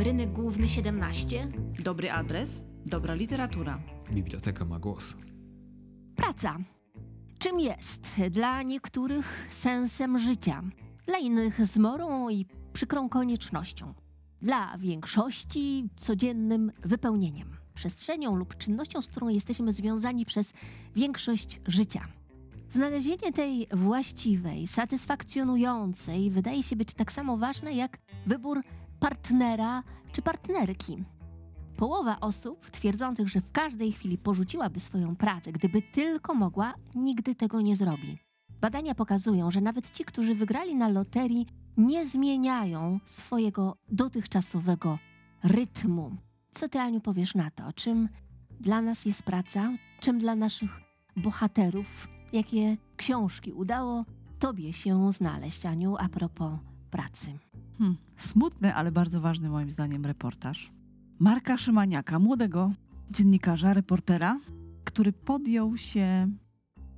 Rynek 0.00 0.32
Główny 0.32 0.68
17. 0.68 1.48
Dobry 1.84 2.10
adres, 2.10 2.60
dobra 2.86 3.14
literatura. 3.14 3.82
Biblioteka 4.12 4.64
ma 4.64 4.78
głos. 4.78 5.16
Praca. 6.16 6.58
Czym 7.38 7.60
jest 7.60 8.20
dla 8.30 8.62
niektórych 8.62 9.46
sensem 9.50 10.18
życia, 10.18 10.62
dla 11.06 11.18
innych 11.18 11.66
zmorą 11.66 12.28
i 12.28 12.46
przykrą 12.72 13.08
koniecznością, 13.08 13.94
dla 14.42 14.78
większości 14.78 15.88
codziennym 15.96 16.72
wypełnieniem, 16.82 17.56
przestrzenią 17.74 18.36
lub 18.36 18.56
czynnością, 18.56 19.02
z 19.02 19.06
którą 19.06 19.28
jesteśmy 19.28 19.72
związani 19.72 20.26
przez 20.26 20.52
większość 20.96 21.60
życia. 21.66 22.08
Znalezienie 22.70 23.32
tej 23.32 23.66
właściwej, 23.72 24.66
satysfakcjonującej 24.66 26.30
wydaje 26.30 26.62
się 26.62 26.76
być 26.76 26.94
tak 26.94 27.12
samo 27.12 27.36
ważne 27.36 27.72
jak 27.72 27.98
wybór 28.26 28.62
partnera 29.00 29.82
czy 30.12 30.22
partnerki. 30.22 31.04
Połowa 31.76 32.20
osób 32.20 32.70
twierdzących, 32.70 33.28
że 33.28 33.40
w 33.40 33.52
każdej 33.52 33.92
chwili 33.92 34.18
porzuciłaby 34.18 34.80
swoją 34.80 35.16
pracę, 35.16 35.52
gdyby 35.52 35.82
tylko 35.82 36.34
mogła, 36.34 36.74
nigdy 36.94 37.34
tego 37.34 37.60
nie 37.60 37.76
zrobi. 37.76 38.18
Badania 38.60 38.94
pokazują, 38.94 39.50
że 39.50 39.60
nawet 39.60 39.90
ci, 39.90 40.04
którzy 40.04 40.34
wygrali 40.34 40.74
na 40.74 40.88
loterii, 40.88 41.46
nie 41.76 42.06
zmieniają 42.06 43.00
swojego 43.04 43.76
dotychczasowego 43.88 44.98
rytmu. 45.42 46.16
Co 46.50 46.68
ty, 46.68 46.78
Aniu, 46.78 47.00
powiesz 47.00 47.34
na 47.34 47.50
to? 47.50 47.72
Czym 47.72 48.08
dla 48.60 48.82
nas 48.82 49.04
jest 49.06 49.22
praca? 49.22 49.72
Czym 50.00 50.18
dla 50.18 50.34
naszych 50.34 50.80
bohaterów? 51.16 52.08
Jakie 52.32 52.76
książki 52.96 53.52
udało 53.52 54.04
tobie 54.38 54.72
się 54.72 55.12
znaleźć, 55.12 55.66
Aniu, 55.66 55.96
a 55.98 56.08
propos 56.08 56.52
pracy? 56.90 57.38
Hmm. 57.80 57.96
Smutny, 58.16 58.74
ale 58.74 58.92
bardzo 58.92 59.20
ważny 59.20 59.48
moim 59.48 59.70
zdaniem 59.70 60.06
reportaż. 60.06 60.72
Marka 61.18 61.56
Szymaniaka, 61.56 62.18
młodego 62.18 62.70
dziennikarza, 63.10 63.74
reportera, 63.74 64.38
który 64.84 65.12
podjął 65.12 65.76
się 65.76 66.28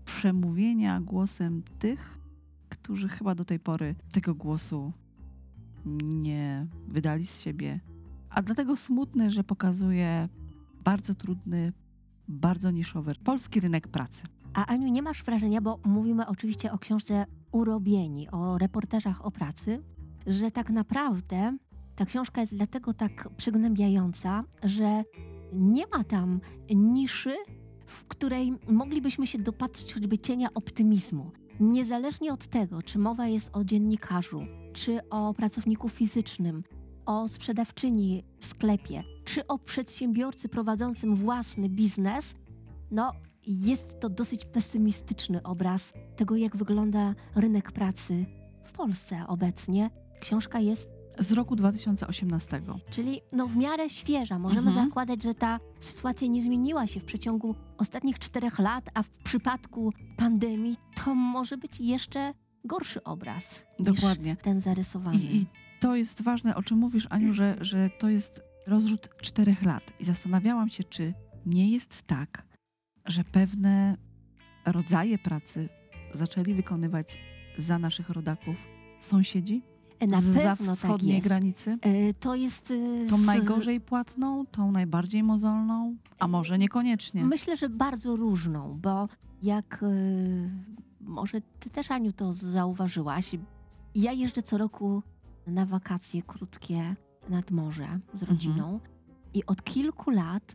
przemówienia 0.05 1.01
głosem 1.01 1.63
tych, 1.79 2.19
którzy 2.69 3.09
chyba 3.09 3.35
do 3.35 3.45
tej 3.45 3.61
pory 3.61 3.95
tego 4.13 4.35
głosu 4.35 4.93
nie 6.15 6.67
wydali 6.89 7.27
z 7.27 7.41
siebie. 7.41 7.81
A 8.31 8.43
dlatego 8.43 8.77
smutny, 8.77 9.31
że 9.31 9.45
pokazuje 9.45 10.29
bardzo 10.85 11.15
trudny, 11.15 11.73
bardzo 12.29 12.71
niszowy 12.71 13.15
polski 13.25 13.61
rynek 13.61 13.89
pracy. 13.89 14.23
A 14.55 14.67
Aniu, 14.67 14.89
nie 14.89 15.03
masz 15.03 15.23
wrażenia, 15.23 15.61
bo 15.61 15.79
mówimy 15.85 16.27
oczywiście 16.27 16.73
o 16.73 16.79
książce 16.79 17.27
Urobieni, 17.53 18.31
o 18.31 18.59
reportażach 18.59 19.25
o 19.25 19.31
pracy, 19.31 19.83
że 20.27 20.51
tak 20.51 20.71
naprawdę 20.71 21.57
ta 21.97 22.07
książka 22.07 22.41
jest 22.41 22.57
dlatego 22.57 22.95
tak 22.95 23.29
przygnębiająca, 23.37 24.45
że 24.65 25.05
nie 25.53 25.87
ma 25.87 26.05
tam 26.05 26.41
niszy, 26.75 27.35
w 27.87 28.05
której 28.05 28.53
moglibyśmy 28.69 29.27
się 29.27 29.39
dopatrzyć 29.39 29.95
choćby 29.95 30.19
cienia 30.19 30.49
optymizmu. 30.55 31.31
Niezależnie 31.61 32.33
od 32.33 32.47
tego, 32.47 32.83
czy 32.83 32.99
mowa 32.99 33.27
jest 33.27 33.51
o 33.53 33.65
dziennikarzu, 33.65 34.47
czy 34.73 35.09
o 35.11 35.35
pracowniku 35.35 35.89
fizycznym, 35.89 36.63
o 37.07 37.29
sprzedawczyni 37.29 38.25
w 38.41 38.47
sklepie, 38.47 39.03
czy 39.25 39.47
o 39.47 39.59
przedsiębiorcy 39.59 40.49
prowadzącym 40.49 41.17
własny 41.17 41.69
biznes, 41.69 42.35
no 42.91 43.13
jest 43.47 44.01
to 44.01 44.09
dosyć 44.09 44.45
pesymistyczny 44.45 45.43
obraz 45.43 45.93
tego, 46.17 46.37
jak 46.37 46.57
wygląda 46.57 47.15
rynek 47.35 47.73
pracy 47.73 48.27
w 48.65 48.73
Polsce 48.73 49.25
obecnie. 49.29 49.91
Książka 50.23 50.59
jest 50.61 50.89
Z 51.19 51.33
roku 51.33 51.57
2018. 51.57 52.61
Czyli 52.91 53.21
no 53.33 53.47
w 53.47 53.57
miarę 53.57 53.91
świeża. 53.91 54.39
Możemy 54.39 54.69
Mhm. 54.69 54.87
zakładać, 54.87 55.23
że 55.23 55.35
ta 55.35 55.61
sytuacja 55.81 56.29
nie 56.29 56.43
zmieniła 56.43 56.87
się 56.87 57.01
w 57.01 57.05
przeciągu 57.05 57.55
ostatnich 57.79 58.19
czterech 58.19 58.59
lat, 58.59 58.91
a 58.95 59.03
w 59.03 59.09
przypadku 59.09 59.93
pandemii 60.17 60.77
to 61.05 61.15
może 61.15 61.57
być 61.57 61.81
jeszcze 61.81 62.35
gorszy 62.65 63.05
obraz 63.05 63.65
Dokładnie. 63.79 64.31
niż 64.33 64.43
ten 64.43 64.61
zarysowany. 64.61 65.19
I, 65.19 65.37
I 65.37 65.47
to 65.81 65.97
jest 65.97 66.23
ważne, 66.23 66.55
o 66.57 66.63
czym 66.63 66.79
mówisz, 66.79 67.07
Aniu, 67.11 67.33
że, 67.33 67.57
że 67.61 67.91
to 67.99 68.09
jest 68.09 68.43
rozrzut 68.67 69.09
czterech 69.17 69.63
lat. 69.63 69.93
I 70.01 70.05
zastanawiałam 70.05 70.71
się, 70.71 70.85
czy 70.85 71.15
nie 71.47 71.71
jest 71.71 72.03
tak, 72.03 72.47
że 73.07 73.25
pewne 73.25 73.97
rodzaje 74.67 75.19
pracy 75.19 75.69
zaczęli 76.15 76.55
wykonywać 76.55 77.19
za 77.59 77.79
naszych 77.79 78.11
rodaków 78.11 78.57
sąsiedzi 79.01 79.63
Na 80.07 80.21
za 80.21 80.41
pewno 80.41 80.67
tak 80.73 80.77
wschodniej 80.79 81.17
jest. 81.17 81.29
granicy. 81.29 81.79
E, 81.81 82.15
To 82.15 82.35
jest... 82.35 82.71
e, 82.71 83.07
Tą 83.11 83.19
z- 83.19 83.25
najgorzej 83.25 83.81
płatną, 83.81 84.47
tą 84.47 84.73
najbardziej 84.73 85.23
mozolną, 85.23 85.97
a 86.19 86.29
może 86.29 86.59
niekoniecznie. 86.59 87.25
Myślę, 87.25 87.57
że 87.57 87.69
bardzo 87.69 88.17
różną, 88.17 88.79
bo 88.83 89.09
jak 89.43 89.83
e, 89.83 89.87
może 91.01 91.41
ty 91.61 91.71
też, 91.71 91.91
Aniu, 91.91 92.13
to 92.13 92.33
zauważyłaś, 92.33 93.31
ja 93.95 94.13
jeżdżę 94.13 94.43
co 94.43 94.59
roku 94.59 95.03
na 95.47 95.67
wakacje 95.67 96.23
krótkie 96.23 96.95
nad 97.29 97.51
morze 97.51 97.99
z 98.15 98.23
rodziną 98.23 98.81
i 99.35 99.47
od 99.47 99.63
kilku 99.65 100.11
lat 100.11 100.55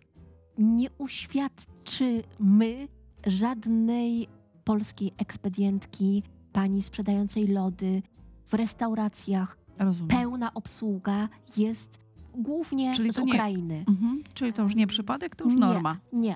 nie 0.57 0.87
uświadczymy 0.97 2.87
żadnej 3.27 4.27
polskiej 4.63 5.11
ekspedientki, 5.17 6.23
pani 6.53 6.81
sprzedającej 6.83 7.47
lody 7.47 8.01
w 8.47 8.53
restauracjach. 8.53 9.57
Rozumiem. 9.79 10.07
Pełna 10.07 10.53
obsługa 10.53 11.29
jest 11.57 11.99
głównie 12.35 12.93
Czyli 12.95 13.11
z 13.11 13.15
to 13.15 13.21
nie- 13.21 13.33
Ukrainy. 13.33 13.85
Mhm. 13.87 14.23
Czyli 14.33 14.53
to 14.53 14.61
już 14.61 14.75
nie 14.75 14.87
przypadek, 14.87 15.35
to 15.35 15.43
już 15.43 15.53
Nie, 15.53 15.59
norma. 15.59 15.97
Nie. 16.13 16.35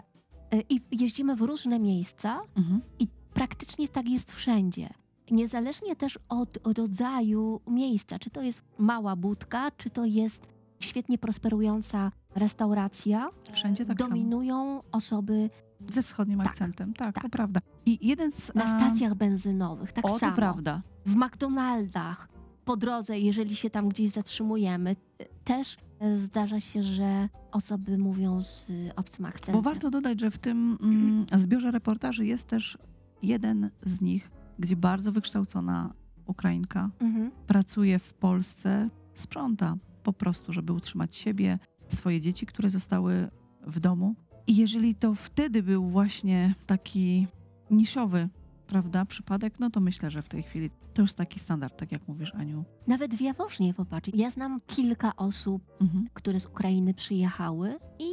Y, 0.54 0.64
I 0.70 0.82
jeździmy 0.92 1.36
w 1.36 1.42
różne 1.42 1.80
miejsca 1.80 2.42
Mhm. 2.58 2.82
i 3.00 3.08
praktycznie 3.34 3.88
tak 3.88 4.10
jest 4.10 4.32
wszędzie. 4.32 4.90
Niezależnie 5.32 5.96
też 5.96 6.20
od 6.30 6.68
rodzaju 6.78 7.62
miejsca, 7.68 8.20
czy 8.20 8.30
to 8.30 8.42
jest 8.42 8.62
mała 8.78 9.16
budka, 9.16 9.72
czy 9.78 9.90
to 9.90 10.06
jest 10.06 10.48
świetnie 10.80 11.18
prosperująca 11.18 12.12
restauracja, 12.36 13.30
Wszędzie 13.52 13.86
tak 13.86 13.98
samo. 14.00 14.10
dominują 14.10 14.82
osoby 14.92 15.50
Ze 15.92 16.04
wschodnim 16.04 16.40
Tak, 16.40 16.48
akcentem, 16.48 16.94
tak, 16.94 17.16
tak. 17.16 17.24
to 17.24 17.30
prawda. 17.30 17.60
I 17.86 18.08
jeden 18.08 18.32
z... 18.32 18.56
na 18.56 18.68
stacjach 18.68 19.16
benzynowych, 19.16 19.92
tak 19.92 20.06
o, 20.06 20.20
samo. 20.20 20.32
to 20.32 20.36
prawda. 20.36 20.82
W 21.06 21.16
McDonaldach, 21.16 22.28
po 22.66 22.78
drodze, 22.78 23.20
jeżeli 23.20 23.56
się 23.56 23.70
tam 23.70 23.90
gdzieś 23.90 24.10
zatrzymujemy, 24.10 24.96
też 25.44 25.78
y, 26.04 26.18
zdarza 26.18 26.60
się, 26.60 26.84
że 26.84 27.30
osoby 27.52 27.98
mówią 27.98 28.44
z 28.44 28.70
y, 28.70 28.92
obcym 28.96 29.26
akcentem. 29.26 29.56
Bo 29.56 29.62
warto 29.62 29.90
dodać, 29.92 30.20
że 30.20 30.32
w 30.32 30.38
tym 30.38 30.78
mm, 30.82 31.26
zbiorze 31.36 31.72
reportaży 31.72 32.26
jest 32.26 32.48
też 32.48 32.78
jeden 33.24 33.70
z 33.86 34.02
nich, 34.02 34.32
gdzie 34.60 34.76
bardzo 34.76 35.12
wykształcona 35.12 35.94
Ukrainka 36.26 36.90
Mhm. 37.00 37.32
pracuje 37.48 38.00
w 38.00 38.14
Polsce, 38.14 38.90
sprząta 39.14 39.78
po 40.04 40.14
prostu, 40.14 40.54
żeby 40.54 40.74
utrzymać 40.74 41.16
siebie, 41.16 41.60
swoje 41.90 42.22
dzieci, 42.22 42.46
które 42.46 42.70
zostały 42.70 43.30
w 43.68 43.80
domu. 43.80 44.16
I 44.48 44.56
jeżeli 44.56 44.96
to 44.96 45.16
wtedy 45.16 45.64
był 45.64 45.86
właśnie 45.90 46.56
taki 46.68 47.28
niszowy, 47.72 48.30
prawda, 48.72 49.06
przypadek, 49.06 49.60
no 49.60 49.70
to 49.70 49.80
myślę, 49.80 50.12
że 50.12 50.22
w 50.22 50.30
tej 50.30 50.44
chwili 50.44 50.70
to 50.94 51.02
już 51.02 51.14
taki 51.14 51.40
standard, 51.40 51.78
tak 51.80 51.92
jak 51.92 52.08
mówisz, 52.08 52.36
Aniu. 52.36 52.64
Nawet 52.88 53.16
w 53.16 53.22
Jaworznie, 53.22 53.74
popatrz. 53.74 54.10
Ja 54.14 54.32
znam 54.32 54.62
kilka 54.68 55.16
osób, 55.16 55.62
Mhm. 55.82 56.08
które 56.14 56.40
z 56.40 56.46
Ukrainy 56.46 56.94
przyjechały 56.94 57.76
i 58.00 58.06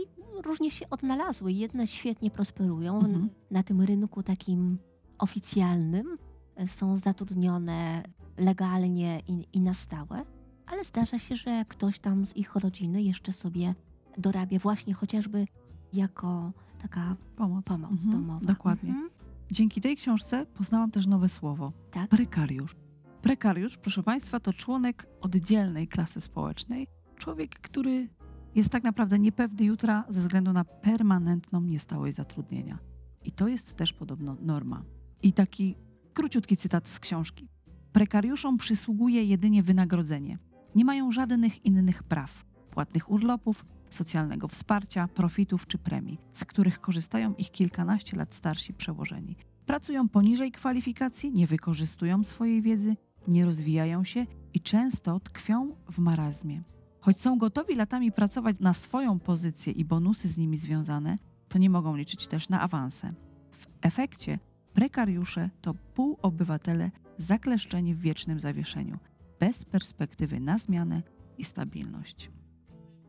różnie 0.44 0.70
się 0.70 0.90
odnalazły. 0.90 1.52
Jedne 1.52 1.86
świetnie 1.86 2.30
prosperują 2.30 2.98
Mhm. 3.00 3.28
na 3.50 3.62
tym 3.62 3.80
rynku 3.80 4.22
takim 4.22 4.78
oficjalnym, 5.18 6.18
e, 6.56 6.68
są 6.68 6.96
zatrudnione 6.96 8.02
legalnie 8.38 9.20
i, 9.28 9.46
i 9.52 9.60
na 9.60 9.74
stałe, 9.74 10.24
ale 10.66 10.84
zdarza 10.84 11.18
się, 11.18 11.36
że 11.36 11.64
ktoś 11.68 11.98
tam 11.98 12.26
z 12.26 12.36
ich 12.36 12.54
rodziny 12.54 13.02
jeszcze 13.02 13.32
sobie 13.32 13.74
dorabia 14.18 14.58
właśnie 14.58 14.94
chociażby 14.94 15.46
jako 15.92 16.52
taka 16.82 17.16
Pomoc. 17.36 17.64
pomoc 17.64 17.92
Mhm. 17.92 18.10
domowa. 18.12 18.46
Dokładnie. 18.46 18.90
Mhm. 18.90 19.10
Dzięki 19.50 19.80
tej 19.80 19.96
książce 19.96 20.46
poznałam 20.46 20.90
też 20.90 21.06
nowe 21.06 21.28
słowo. 21.28 21.72
Tak. 21.90 22.10
Prekariusz. 22.10 22.76
Prekariusz, 23.22 23.76
proszę 23.76 24.02
Państwa, 24.02 24.40
to 24.40 24.52
członek 24.52 25.06
oddzielnej 25.20 25.88
klasy 25.88 26.20
społecznej. 26.20 26.86
Człowiek, 27.16 27.60
który 27.60 28.08
jest 28.54 28.70
tak 28.70 28.84
naprawdę 28.84 29.18
niepewny 29.18 29.64
jutra 29.64 30.04
ze 30.08 30.20
względu 30.20 30.52
na 30.52 30.64
permanentną 30.64 31.60
niestałość 31.60 32.16
zatrudnienia. 32.16 32.78
I 33.24 33.32
to 33.32 33.48
jest 33.48 33.76
też 33.76 33.92
podobno 33.92 34.36
norma. 34.40 34.82
I 35.22 35.32
taki 35.32 35.76
króciutki 36.14 36.56
cytat 36.56 36.88
z 36.88 37.00
książki. 37.00 37.48
Prekariuszom 37.92 38.56
przysługuje 38.56 39.24
jedynie 39.24 39.62
wynagrodzenie. 39.62 40.38
Nie 40.74 40.84
mają 40.84 41.12
żadnych 41.12 41.64
innych 41.64 42.02
praw, 42.02 42.44
płatnych 42.70 43.10
urlopów, 43.10 43.64
socjalnego 43.90 44.48
wsparcia, 44.48 45.08
profitów 45.08 45.66
czy 45.66 45.78
premii, 45.78 46.18
z 46.32 46.44
których 46.44 46.80
korzystają 46.80 47.34
ich 47.34 47.50
kilkanaście 47.50 48.16
lat 48.16 48.34
starsi 48.34 48.74
przełożeni. 48.74 49.36
Pracują 49.66 50.08
poniżej 50.08 50.52
kwalifikacji, 50.52 51.32
nie 51.32 51.46
wykorzystują 51.46 52.24
swojej 52.24 52.62
wiedzy, 52.62 52.96
nie 53.28 53.44
rozwijają 53.44 54.04
się 54.04 54.26
i 54.54 54.60
często 54.60 55.20
tkwią 55.20 55.76
w 55.90 55.98
marazmie. 55.98 56.62
Choć 57.00 57.20
są 57.20 57.38
gotowi 57.38 57.74
latami 57.74 58.12
pracować 58.12 58.60
na 58.60 58.74
swoją 58.74 59.18
pozycję 59.18 59.72
i 59.72 59.84
bonusy 59.84 60.28
z 60.28 60.38
nimi 60.38 60.58
związane, 60.58 61.16
to 61.48 61.58
nie 61.58 61.70
mogą 61.70 61.96
liczyć 61.96 62.26
też 62.26 62.48
na 62.48 62.60
awanse. 62.60 63.14
W 63.50 63.66
efekcie 63.82 64.38
prekariusze 64.72 65.50
to 65.60 65.74
półobywatele 65.94 66.90
zakleszczeni 67.18 67.94
w 67.94 68.00
wiecznym 68.00 68.40
zawieszeniu, 68.40 68.98
bez 69.40 69.64
perspektywy 69.64 70.40
na 70.40 70.58
zmianę 70.58 71.02
i 71.38 71.44
stabilność. 71.44 72.30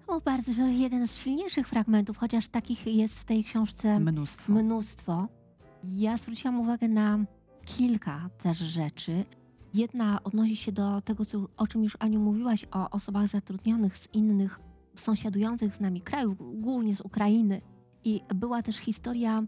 O, 0.10 0.22
bardzo 0.22 0.68
jeden 0.68 1.08
z 1.08 1.16
silniejszych 1.18 1.68
fragmentów, 1.68 2.18
chociaż 2.18 2.48
takich 2.48 2.88
jest 2.88 3.20
w 3.20 3.26
tej 3.26 3.44
książce 3.44 4.00
Mnóstwo. 4.00 4.54
mnóstwo. 4.54 5.28
Ja 5.84 6.18
zwróciłam 6.18 6.60
uwagę 6.60 6.88
na 6.88 7.20
kilka 7.66 8.30
też 8.42 8.58
rzeczy. 8.58 9.26
Jedna 9.74 10.24
odnosi 10.24 10.56
się 10.56 10.72
do 10.72 11.02
tego, 11.02 11.26
co, 11.26 11.48
o 11.58 11.68
czym 11.68 11.84
już 11.84 11.98
Aniu 12.00 12.20
mówiłaś, 12.20 12.66
o 12.72 12.90
osobach 12.90 13.28
zatrudnionych 13.28 13.98
z 13.98 14.14
innych 14.14 14.60
sąsiadujących 14.96 15.76
z 15.76 15.80
nami 15.80 16.02
krajów, 16.02 16.38
głównie 16.62 16.96
z 16.96 17.02
Ukrainy. 17.02 17.62
I 18.04 18.22
była 18.36 18.62
też 18.64 18.78
historia 18.78 19.44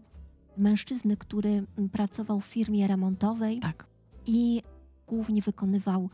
mężczyzny, 0.56 1.16
który 1.16 1.66
pracował 1.92 2.40
w 2.40 2.46
firmie 2.46 2.86
remontowej 2.86 3.60
Tak. 3.60 3.86
i 4.26 4.62
głównie 5.06 5.42
wykonywał 5.42 6.10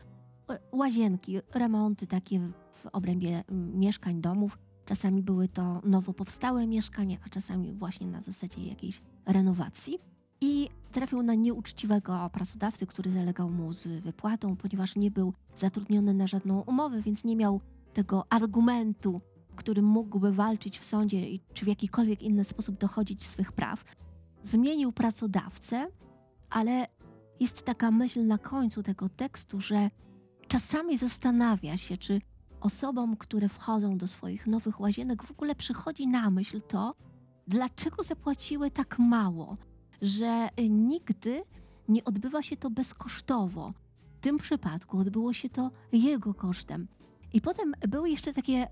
łazienki, 0.71 1.39
remonty 1.53 2.07
takie 2.07 2.39
w 2.71 2.85
obrębie 2.85 3.43
mm, 3.47 3.79
mieszkań, 3.79 4.21
domów. 4.21 4.57
Czasami 4.85 5.23
były 5.23 5.47
to 5.47 5.81
nowo 5.83 6.13
powstałe 6.13 6.67
mieszkania, 6.67 7.17
a 7.25 7.29
czasami 7.29 7.73
właśnie 7.73 8.07
na 8.07 8.21
zasadzie 8.21 8.63
jakiejś 8.63 9.01
renowacji. 9.25 9.99
I 10.41 10.69
trafił 10.91 11.23
na 11.23 11.35
nieuczciwego 11.35 12.29
pracodawcę, 12.33 12.85
który 12.85 13.11
zalegał 13.11 13.49
mu 13.49 13.73
z 13.73 13.87
wypłatą, 13.87 14.55
ponieważ 14.55 14.95
nie 14.95 15.11
był 15.11 15.33
zatrudniony 15.55 16.13
na 16.13 16.27
żadną 16.27 16.61
umowę, 16.61 17.01
więc 17.01 17.23
nie 17.23 17.35
miał 17.35 17.61
tego 17.93 18.25
argumentu, 18.29 19.21
którym 19.59 19.85
mógłby 19.85 20.31
walczyć 20.31 20.79
w 20.79 20.83
sądzie 20.83 21.21
czy 21.53 21.65
w 21.65 21.67
jakikolwiek 21.67 22.21
inny 22.21 22.43
sposób 22.43 22.77
dochodzić 22.77 23.25
swych 23.25 23.51
praw. 23.51 23.83
Zmienił 24.43 24.91
pracodawcę, 24.91 25.87
ale 26.49 26.87
jest 27.39 27.65
taka 27.65 27.91
myśl 27.91 28.27
na 28.27 28.37
końcu 28.37 28.83
tego 28.83 29.09
tekstu, 29.09 29.61
że 29.61 29.89
czasami 30.49 30.97
zastanawia 30.97 31.77
się, 31.77 31.97
czy 31.97 32.21
osobom, 32.61 33.17
które 33.17 33.49
wchodzą 33.49 33.97
do 33.97 34.07
swoich 34.07 34.47
nowych 34.47 34.79
łazienek, 34.79 35.23
w 35.23 35.31
ogóle 35.31 35.55
przychodzi 35.55 36.07
na 36.07 36.29
myśl 36.29 36.61
to, 36.61 36.95
dlaczego 37.47 38.03
zapłaciły 38.03 38.71
tak 38.71 38.99
mało, 38.99 39.57
że 40.01 40.49
nigdy 40.69 41.43
nie 41.87 42.03
odbywa 42.03 42.43
się 42.43 42.57
to 42.57 42.69
bezkosztowo. 42.69 43.73
W 44.17 44.19
tym 44.21 44.37
przypadku 44.37 44.97
odbyło 44.97 45.33
się 45.33 45.49
to 45.49 45.71
jego 45.91 46.33
kosztem. 46.33 46.87
I 47.33 47.41
potem 47.41 47.73
były 47.89 48.09
jeszcze 48.09 48.33
takie 48.33 48.67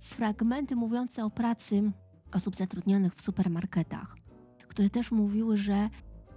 fragmenty 0.00 0.76
mówiące 0.76 1.24
o 1.24 1.30
pracy 1.30 1.92
osób 2.32 2.56
zatrudnionych 2.56 3.14
w 3.14 3.22
supermarketach, 3.22 4.16
które 4.68 4.90
też 4.90 5.10
mówiły, 5.10 5.56
że 5.56 5.90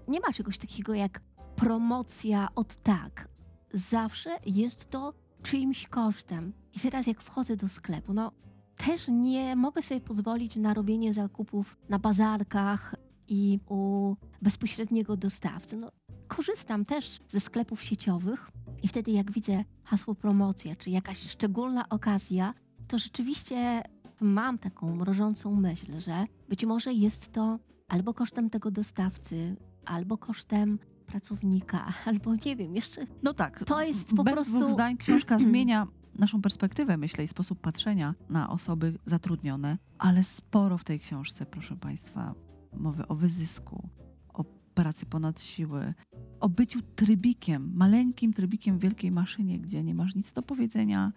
nie 0.07 0.19
ma 0.19 0.33
czegoś 0.33 0.57
takiego 0.57 0.93
jak 0.93 1.21
promocja 1.55 2.47
od 2.55 2.83
tak. 2.83 3.28
Zawsze 3.73 4.37
jest 4.45 4.89
to 4.89 5.13
czyimś 5.43 5.87
kosztem. 5.87 6.53
I 6.73 6.79
teraz 6.79 7.07
jak 7.07 7.21
wchodzę 7.21 7.57
do 7.57 7.67
sklepu, 7.69 8.13
no 8.13 8.31
też 8.77 9.07
nie 9.07 9.55
mogę 9.55 9.81
sobie 9.81 10.01
pozwolić 10.01 10.55
na 10.55 10.73
robienie 10.73 11.13
zakupów 11.13 11.77
na 11.89 11.99
bazarkach 11.99 12.95
i 13.27 13.59
u 13.69 14.15
bezpośredniego 14.41 15.17
dostawcy. 15.17 15.77
No, 15.77 15.91
korzystam 16.27 16.85
też 16.85 17.19
ze 17.29 17.39
sklepów 17.39 17.83
sieciowych 17.83 18.51
i 18.83 18.87
wtedy 18.87 19.11
jak 19.11 19.31
widzę 19.31 19.63
hasło 19.83 20.15
promocja 20.15 20.75
czy 20.75 20.89
jakaś 20.89 21.19
szczególna 21.19 21.89
okazja, 21.89 22.53
to 22.87 22.99
rzeczywiście 22.99 23.81
mam 24.21 24.57
taką 24.57 24.95
mrożącą 24.95 25.55
myśl, 25.55 25.99
że 25.99 26.25
być 26.49 26.65
może 26.65 26.93
jest 26.93 27.31
to 27.31 27.59
albo 27.87 28.13
kosztem 28.13 28.49
tego 28.49 28.71
dostawcy, 28.71 29.55
albo 29.85 30.17
kosztem 30.17 30.79
pracownika, 31.09 31.93
albo 32.05 32.35
nie 32.45 32.55
wiem, 32.55 32.75
jeszcze 32.75 33.05
No 33.23 33.33
tak. 33.33 33.63
To 33.63 33.81
jest 33.83 34.13
po 34.15 34.23
bez 34.23 34.33
prostu- 34.33 34.57
dwóch 34.57 34.71
zdań 34.71 34.97
książka 34.97 35.39
zmienia 35.47 35.87
naszą 36.19 36.41
perspektywę, 36.41 36.97
myślę, 36.97 37.23
i 37.23 37.27
sposób 37.27 37.59
patrzenia 37.61 38.15
na 38.29 38.49
osoby 38.49 38.93
zatrudnione, 39.05 39.77
ale 39.97 40.23
sporo 40.23 40.77
w 40.77 40.83
tej 40.83 40.99
książce, 40.99 41.45
proszę 41.45 41.75
Państwa, 41.77 42.35
mowy 42.73 43.07
o 43.07 43.15
wyzysku, 43.15 43.89
o 44.33 44.43
pracy 44.73 45.05
ponad 45.05 45.41
siły, 45.41 45.93
o 46.39 46.49
byciu 46.49 46.81
trybikiem, 46.95 47.71
maleńkim 47.75 48.33
trybikiem 48.33 48.77
w 48.77 48.81
wielkiej 48.81 49.11
maszynie, 49.11 49.59
gdzie 49.59 49.83
nie 49.83 49.95
masz 49.95 50.15
nic 50.15 50.33
do 50.33 50.41
powiedzenia. 50.41 51.11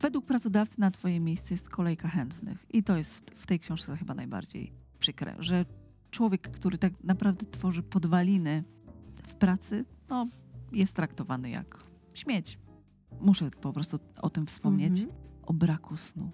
Według 0.00 0.26
pracodawcy 0.26 0.80
na 0.80 0.90
Twoje 0.90 1.20
miejsce 1.20 1.54
jest 1.54 1.68
kolejka 1.68 2.08
chętnych. 2.08 2.66
I 2.72 2.82
to 2.82 2.96
jest 2.96 3.30
w 3.30 3.46
tej 3.46 3.60
książce 3.60 3.96
chyba 3.96 4.14
najbardziej 4.14 4.72
przykre, 4.98 5.34
że 5.38 5.64
człowiek, 6.10 6.50
który 6.50 6.78
tak 6.78 6.92
naprawdę 7.04 7.46
tworzy 7.46 7.82
podwaliny 7.82 8.64
w 9.26 9.34
pracy, 9.34 9.84
no, 10.08 10.26
jest 10.72 10.92
traktowany 10.92 11.50
jak 11.50 11.84
śmieć. 12.14 12.58
Muszę 13.20 13.50
po 13.50 13.72
prostu 13.72 13.98
o 14.22 14.30
tym 14.30 14.46
wspomnieć, 14.46 15.00
Mhm. 15.00 15.18
o 15.42 15.52
braku 15.52 15.96
snu. 15.96 16.30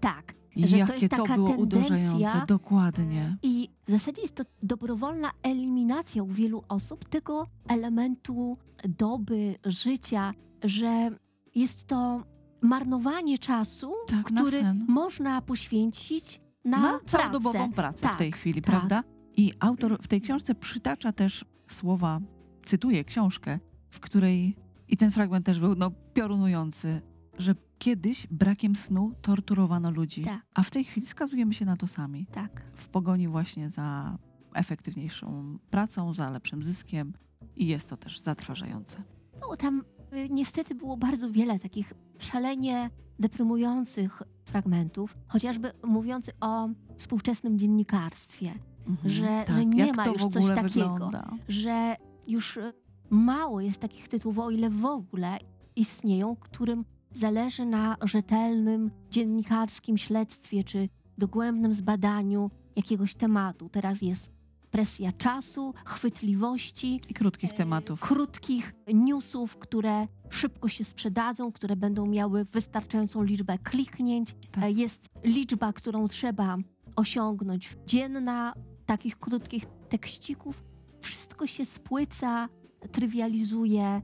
Tak. 0.00 0.34
Że 0.56 0.68
to 0.68 0.76
jakie 0.76 0.92
jest 0.92 1.08
to, 1.10 1.22
taka 1.22 1.34
było 1.34 1.48
tendencja- 1.48 1.62
uderzające. 1.62 2.46
Dokładnie. 2.46 3.36
I 3.42 3.68
w 3.86 3.90
zasadzie 3.90 4.22
jest 4.22 4.34
to 4.34 4.44
dobrowolna 4.62 5.30
eliminacja 5.42 6.22
u 6.22 6.26
wielu 6.26 6.62
osób 6.68 7.04
tego 7.08 7.46
elementu 7.68 8.58
doby, 8.88 9.54
życia, 9.64 10.32
że 10.64 11.10
jest 11.54 11.84
to 11.86 12.22
marnowanie 12.62 13.38
czasu, 13.38 13.92
Tak, 14.06 14.26
który 14.26 14.62
można 14.88 15.42
poświęcić 15.42 16.40
na, 16.64 16.78
Na 16.78 16.98
pracę. 16.98 17.04
całodobową 17.18 17.72
pracę 17.72 17.98
w 17.98 18.02
Tak, 18.02 18.18
tej 18.18 18.32
chwili, 18.32 18.62
tak. 18.62 18.70
prawda? 18.70 19.02
I 19.36 19.52
autor 19.60 19.98
w 20.02 20.08
tej 20.08 20.20
książce 20.20 20.54
przytacza 20.54 21.12
też 21.12 21.44
słowa, 21.72 22.20
cytuję 22.64 23.04
książkę, 23.04 23.58
w 23.90 24.00
której, 24.00 24.56
i 24.88 24.96
ten 24.96 25.10
fragment 25.10 25.46
też 25.46 25.60
był 25.60 25.74
no, 25.74 25.90
piorunujący, 26.14 27.02
że 27.38 27.54
kiedyś 27.78 28.26
brakiem 28.26 28.76
snu 28.76 29.12
torturowano 29.22 29.90
ludzi, 29.90 30.22
Tak. 30.22 30.40
a 30.54 30.62
w 30.62 30.70
tej 30.70 30.84
chwili 30.84 31.06
skazujemy 31.06 31.54
się 31.54 31.64
na 31.64 31.76
to 31.76 31.86
sami. 31.86 32.26
Tak. 32.32 32.62
w 32.74 32.88
pogoni 32.88 33.28
właśnie 33.28 33.70
za 33.70 34.18
efektywniejszą 34.54 35.58
pracą, 35.70 36.14
za 36.14 36.30
lepszym 36.30 36.62
zyskiem 36.62 37.12
i 37.56 37.66
jest 37.66 37.88
to 37.88 37.96
też 37.96 38.18
zatrważające. 38.20 39.02
No, 39.40 39.56
tam 39.56 39.82
y, 40.12 40.28
niestety 40.30 40.74
było 40.74 40.96
bardzo 40.96 41.30
wiele 41.30 41.58
takich 41.58 41.92
szalenie 42.18 42.90
deprymujących 43.18 44.22
fragmentów, 44.44 45.16
chociażby 45.28 45.72
mówiący 45.84 46.32
o 46.40 46.68
współczesnym 46.96 47.58
dziennikarstwie, 47.58 48.54
Mhm, 48.88 49.10
Że- 49.14 49.44
że 49.48 49.66
nie 49.66 49.86
jak 49.86 49.96
ma 49.96 50.06
już 50.06 50.26
coś 50.26 50.46
takiego. 50.48 50.92
wygląda. 50.92 51.30
że 51.48 51.96
już 52.26 52.56
y, 52.56 52.72
mało 53.10 53.60
jest 53.60 53.78
takich 53.80 54.08
tytułów, 54.08 54.38
o 54.38 54.50
ile 54.50 54.70
w 54.70 54.84
ogóle 54.84 55.38
istnieją, 55.76 56.36
którym 56.36 56.84
zależy 57.12 57.64
na 57.66 57.96
rzetelnym 58.04 58.90
dziennikarskim 59.10 59.98
śledztwie 59.98 60.64
czy 60.64 60.88
dogłębnym 61.18 61.72
zbadaniu 61.72 62.50
jakiegoś 62.76 63.14
tematu. 63.14 63.68
Teraz 63.68 64.02
jest 64.02 64.30
presja 64.70 65.12
czasu, 65.12 65.74
chwytliwości, 65.84 67.00
I 67.08 67.14
krótkich 67.14 67.50
e, 67.50 67.54
tematów. 67.56 68.00
krótkich 68.00 68.74
newsów, 68.94 69.56
które 69.56 70.06
szybko 70.30 70.68
się 70.68 70.84
sprzedadzą, 70.84 71.52
które 71.52 71.76
będą 71.76 72.06
miały 72.06 72.44
wystarczającą 72.44 73.22
liczbę 73.22 73.58
kliknięć. 73.58 74.34
Tak. 74.50 74.64
E, 74.64 74.70
Jest 74.70 75.06
liczba, 75.24 75.72
którą 75.72 76.08
trzeba 76.08 76.56
osiągnąć 76.96 77.76
dzienna, 77.86 78.54
takich 78.86 79.18
krótkich 79.18 79.64
tekścików. 79.88 80.64
Wszystko 81.00 81.46
się 81.46 81.64
spłyca, 81.64 82.48
trywializuje. 82.92 84.02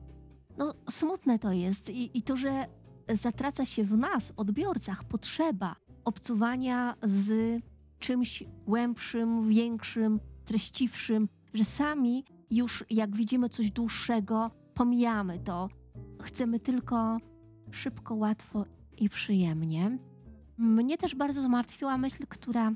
No, 0.59 0.75
smutne 0.91 1.39
to 1.39 1.53
jest 1.53 1.91
I, 1.91 2.19
i 2.19 2.23
to, 2.23 2.37
że 2.37 2.67
zatraca 3.09 3.65
się 3.65 3.85
w 3.85 3.97
nas, 3.97 4.33
odbiorcach, 4.37 5.05
potrzeba 5.05 5.77
obcuwania 6.05 6.95
z 7.03 7.61
czymś 7.99 8.45
głębszym, 8.67 9.49
większym, 9.49 10.21
treściwszym, 10.45 11.29
że 11.55 11.65
sami 11.65 12.25
już 12.51 12.85
jak 12.91 13.17
widzimy 13.17 13.49
coś 13.49 13.71
dłuższego, 13.71 14.51
pomijamy 14.75 15.39
to. 15.39 15.69
Chcemy 16.23 16.61
tylko 16.61 17.19
szybko, 17.71 18.15
łatwo 18.15 18.65
i 18.99 19.09
przyjemnie. 19.09 19.99
Mnie 20.59 20.99
też 20.99 21.15
bardzo 21.15 21.43
zmartwiła 21.43 21.99
myśl, 21.99 22.27
która 22.29 22.73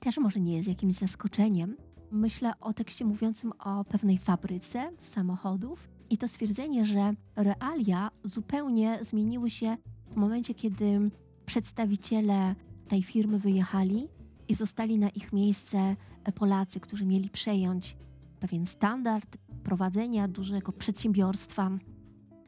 też 0.00 0.18
może 0.18 0.40
nie 0.40 0.56
jest 0.56 0.68
jakimś 0.68 0.94
zaskoczeniem. 0.94 1.76
Myślę 2.10 2.52
o 2.60 2.72
tekście 2.72 3.04
mówiącym 3.04 3.52
o 3.58 3.84
pewnej 3.84 4.18
fabryce 4.18 4.92
samochodów 4.98 5.88
i 6.10 6.18
to 6.18 6.28
stwierdzenie, 6.28 6.84
że 6.84 7.14
realia 7.36 8.10
zupełnie 8.24 8.98
zmieniły 9.00 9.50
się 9.50 9.76
w 10.10 10.16
momencie, 10.16 10.54
kiedy 10.54 11.10
przedstawiciele 11.46 12.54
tej 12.88 13.02
firmy 13.02 13.38
wyjechali 13.38 14.08
i 14.48 14.54
zostali 14.54 14.98
na 14.98 15.08
ich 15.08 15.32
miejsce 15.32 15.96
Polacy, 16.34 16.80
którzy 16.80 17.06
mieli 17.06 17.30
przejąć 17.30 17.96
pewien 18.40 18.66
standard 18.66 19.36
prowadzenia 19.62 20.28
dużego 20.28 20.72
przedsiębiorstwa. 20.72 21.70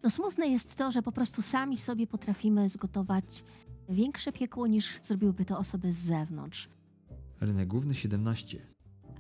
No 0.03 0.11
smutne 0.11 0.49
jest 0.49 0.75
to, 0.75 0.93
że 0.93 1.03
po 1.03 1.13
prostu 1.13 1.43
sami 1.43 1.77
sobie 1.77 2.07
potrafimy 2.07 2.69
zgotować 2.69 3.45
większe 3.89 4.33
piekło 4.33 4.67
niż 4.67 4.99
zrobiłyby 5.03 5.45
to 5.45 5.59
osoby 5.59 5.93
z 5.93 5.97
zewnątrz. 5.97 6.69
Rynek 7.41 7.69
główny 7.69 7.95
17. 7.95 8.67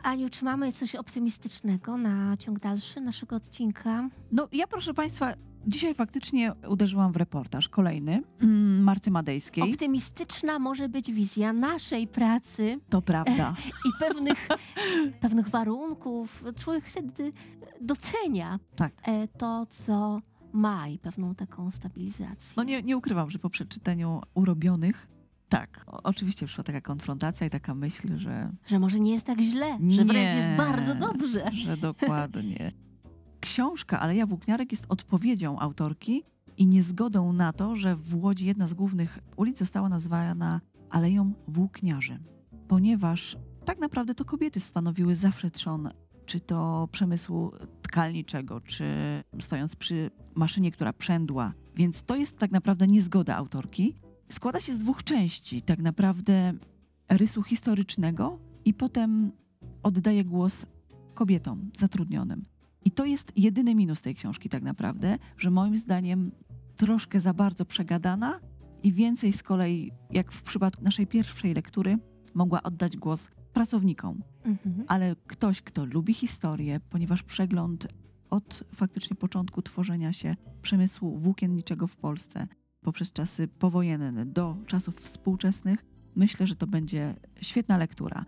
Aniu, 0.02 0.28
czy 0.28 0.44
mamy 0.44 0.72
coś 0.72 0.94
optymistycznego 0.94 1.96
na 1.96 2.36
ciąg 2.36 2.58
dalszy 2.58 3.00
naszego 3.00 3.36
odcinka? 3.36 4.08
No 4.32 4.48
ja 4.52 4.66
proszę 4.66 4.94
Państwa, 4.94 5.34
dzisiaj 5.66 5.94
faktycznie 5.94 6.52
uderzyłam 6.68 7.12
w 7.12 7.16
reportaż 7.16 7.68
kolejny 7.68 8.22
mm, 8.40 8.82
Marty 8.82 9.10
Madejskiej. 9.10 9.72
Optymistyczna 9.72 10.58
może 10.58 10.88
być 10.88 11.12
wizja 11.12 11.52
naszej 11.52 12.08
pracy 12.08 12.80
To 12.88 13.02
prawda. 13.02 13.54
i 13.88 13.90
pewnych, 14.00 14.48
pewnych 15.20 15.48
warunków. 15.48 16.44
Człowiek 16.58 16.84
wtedy 16.84 17.32
docenia 17.80 18.58
Tak. 18.76 18.92
e, 19.02 19.28
to, 19.28 19.66
co 19.70 20.20
ma 20.56 20.88
i 20.88 20.98
pewną 20.98 21.34
taką 21.34 21.70
stabilizację. 21.70 22.54
No 22.56 22.62
nie, 22.62 22.82
nie 22.82 22.96
ukrywam, 22.96 23.30
że 23.30 23.38
po 23.38 23.50
przeczytaniu 23.50 24.20
urobionych, 24.34 25.08
tak, 25.48 25.84
o, 25.86 26.02
oczywiście 26.02 26.46
przyszła 26.46 26.64
taka 26.64 26.80
konfrontacja 26.80 27.46
i 27.46 27.50
taka 27.50 27.74
myśl, 27.74 28.18
że, 28.18 28.52
Że 28.66 28.78
może 28.78 29.00
nie 29.00 29.12
jest 29.12 29.26
tak 29.26 29.40
źle, 29.40 29.78
że 29.88 30.04
wręcz 30.04 30.12
Nie. 30.12 30.36
jest 30.36 30.50
bardzo 30.50 30.94
dobrze. 30.94 31.50
że 31.64 31.76
dokładnie. 31.76 32.72
Książka 33.40 34.00
Aleja 34.00 34.26
Włókniarek 34.26 34.72
jest 34.72 34.86
odpowiedzią 34.88 35.58
autorki 35.58 36.22
i 36.56 36.66
niezgodą 36.66 37.32
na 37.32 37.52
to, 37.52 37.76
że 37.76 37.96
w 37.96 38.14
Łodzi 38.14 38.46
jedna 38.46 38.68
z 38.68 38.74
głównych 38.74 39.18
ulic 39.36 39.58
została 39.58 39.88
nazwana 39.88 40.60
Aleją 40.90 41.32
Włókniarzy, 41.48 42.18
ponieważ 42.68 43.36
tak 43.64 43.78
naprawdę 43.78 44.14
to 44.14 44.24
kobiety 44.24 44.60
stanowiły 44.60 45.14
zawsze 45.14 45.50
trzon 45.50 45.90
czy 46.26 46.40
to 46.40 46.88
przemysłu 46.92 47.52
tkalniczego, 47.82 48.60
czy 48.60 48.84
stojąc 49.40 49.76
przy 49.76 50.10
maszynie, 50.34 50.72
która 50.72 50.92
przędła. 50.92 51.52
Więc 51.76 52.02
to 52.02 52.16
jest 52.16 52.38
tak 52.38 52.50
naprawdę 52.50 52.86
niezgoda 52.86 53.36
autorki. 53.36 53.94
Składa 54.28 54.60
się 54.60 54.74
z 54.74 54.78
dwóch 54.78 55.02
części, 55.02 55.62
tak 55.62 55.78
naprawdę 55.78 56.52
rysu 57.08 57.42
historycznego 57.42 58.38
i 58.64 58.74
potem 58.74 59.32
oddaje 59.82 60.24
głos 60.24 60.66
kobietom 61.14 61.70
zatrudnionym. 61.78 62.44
I 62.84 62.90
to 62.90 63.04
jest 63.04 63.32
jedyny 63.36 63.74
minus 63.74 64.02
tej 64.02 64.14
książki 64.14 64.48
tak 64.48 64.62
naprawdę, 64.62 65.18
że 65.38 65.50
moim 65.50 65.78
zdaniem 65.78 66.32
troszkę 66.76 67.20
za 67.20 67.34
bardzo 67.34 67.64
przegadana 67.64 68.40
i 68.82 68.92
więcej 68.92 69.32
z 69.32 69.42
kolei, 69.42 69.92
jak 70.10 70.32
w 70.32 70.42
przypadku 70.42 70.84
naszej 70.84 71.06
pierwszej 71.06 71.54
lektury, 71.54 71.98
mogła 72.34 72.62
oddać 72.62 72.96
głos 72.96 73.28
pracownikom. 73.56 74.22
Mhm. 74.44 74.84
Ale 74.88 75.16
ktoś, 75.26 75.62
kto 75.62 75.84
lubi 75.84 76.14
historię, 76.14 76.80
ponieważ 76.90 77.22
przegląd 77.22 77.88
od 78.30 78.64
faktycznie 78.74 79.16
początku 79.16 79.62
tworzenia 79.62 80.12
się 80.12 80.36
przemysłu 80.62 81.18
włókienniczego 81.18 81.86
w 81.86 81.96
Polsce 81.96 82.48
poprzez 82.82 83.12
czasy 83.12 83.48
powojenne 83.48 84.26
do 84.26 84.56
czasów 84.66 84.96
współczesnych, 84.96 85.84
myślę, 86.16 86.46
że 86.46 86.56
to 86.56 86.66
będzie 86.66 87.14
świetna 87.40 87.78
lektura. 87.78 88.24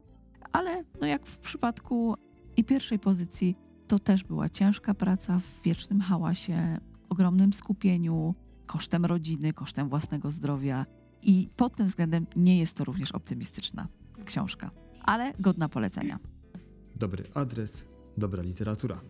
Ale 0.52 0.84
no 1.00 1.06
jak 1.06 1.26
w 1.26 1.38
przypadku 1.38 2.14
i 2.56 2.64
pierwszej 2.64 2.98
pozycji, 2.98 3.56
to 3.88 3.98
też 3.98 4.24
była 4.24 4.48
ciężka 4.48 4.94
praca 4.94 5.40
w 5.40 5.62
wiecznym 5.62 6.00
hałasie, 6.00 6.78
ogromnym 7.08 7.52
skupieniu, 7.52 8.34
kosztem 8.66 9.04
rodziny, 9.04 9.52
kosztem 9.52 9.88
własnego 9.88 10.30
zdrowia. 10.30 10.86
I 11.22 11.48
pod 11.56 11.76
tym 11.76 11.86
względem 11.86 12.26
nie 12.36 12.58
jest 12.58 12.76
to 12.76 12.84
również 12.84 13.12
optymistyczna 13.12 13.88
książka, 14.24 14.70
ale 15.08 15.32
godna 15.40 15.68
polecenia. 15.68 16.18
Dobry 16.96 17.24
adres, 17.34 17.86
dobra 18.16 18.42
literatura. 18.42 19.00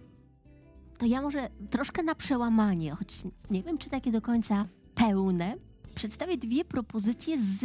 To 0.99 1.07
ja 1.07 1.23
może 1.23 1.49
troszkę 1.71 2.02
na 2.02 2.14
przełamanie, 2.14 2.90
choć 2.90 3.23
nie 3.50 3.62
wiem, 3.62 3.78
czy 3.78 3.90
takie 3.90 4.12
do 4.12 4.21
końca 4.21 4.67
pełne, 4.95 5.55
przedstawię 5.95 6.37
dwie 6.37 6.64
propozycje 6.64 7.38
z 7.38 7.64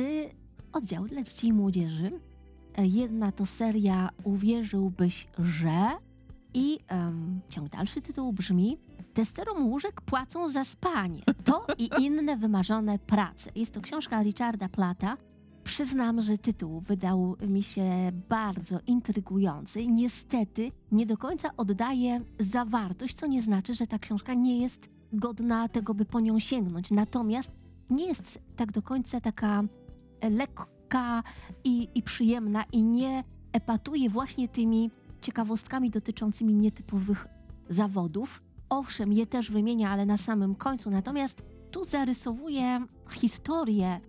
oddziału 0.71 1.07
dla 1.07 1.21
dzieci 1.21 1.47
i 1.47 1.53
młodzieży. 1.53 2.11
Jedna 2.77 3.31
to 3.31 3.45
seria 3.45 4.09
Uwierzyłbyś, 4.23 5.27
że 5.39 5.89
i 6.53 6.79
em, 6.87 7.41
ciąg 7.49 7.69
dalszy 7.69 8.01
tytuł 8.01 8.33
brzmi 8.33 8.77
Testerom 9.13 9.67
łóżek 9.67 10.01
płacą 10.01 10.49
za 10.49 10.63
spanie. 10.63 11.21
To 11.43 11.65
i 11.77 11.89
inne 11.99 12.37
wymarzone 12.37 12.99
prace. 12.99 13.51
Jest 13.55 13.73
to 13.73 13.81
książka 13.81 14.23
Richarda 14.23 14.69
Plata. 14.69 15.17
Przyznam, 15.63 16.21
że 16.21 16.37
tytuł 16.37 16.79
wydał 16.79 17.35
mi 17.47 17.63
się 17.63 18.11
bardzo 18.29 18.79
intrygujący 18.87 19.87
niestety 19.87 20.71
nie 20.91 21.05
do 21.05 21.17
końca 21.17 21.49
oddaje 21.57 22.21
zawartość, 22.39 23.15
co 23.15 23.27
nie 23.27 23.41
znaczy, 23.41 23.73
że 23.73 23.87
ta 23.87 23.99
książka 23.99 24.33
nie 24.33 24.61
jest 24.61 24.89
godna 25.13 25.69
tego, 25.69 25.93
by 25.93 26.05
po 26.05 26.19
nią 26.19 26.39
sięgnąć. 26.39 26.91
Natomiast 26.91 27.51
nie 27.89 28.07
jest 28.07 28.39
tak 28.55 28.71
do 28.71 28.81
końca 28.81 29.21
taka 29.21 29.63
lekka 30.31 31.23
i, 31.63 31.89
i 31.95 32.03
przyjemna 32.03 32.63
i 32.71 32.83
nie 32.83 33.23
epatuje 33.51 34.09
właśnie 34.09 34.47
tymi 34.47 34.91
ciekawostkami 35.21 35.89
dotyczącymi 35.89 36.55
nietypowych 36.55 37.27
zawodów. 37.69 38.43
Owszem, 38.69 39.13
je 39.13 39.27
też 39.27 39.51
wymienia, 39.51 39.89
ale 39.89 40.05
na 40.05 40.17
samym 40.17 40.55
końcu. 40.55 40.89
Natomiast 40.89 41.43
tu 41.71 41.85
zarysowuje 41.85 42.85
historię 43.11 43.99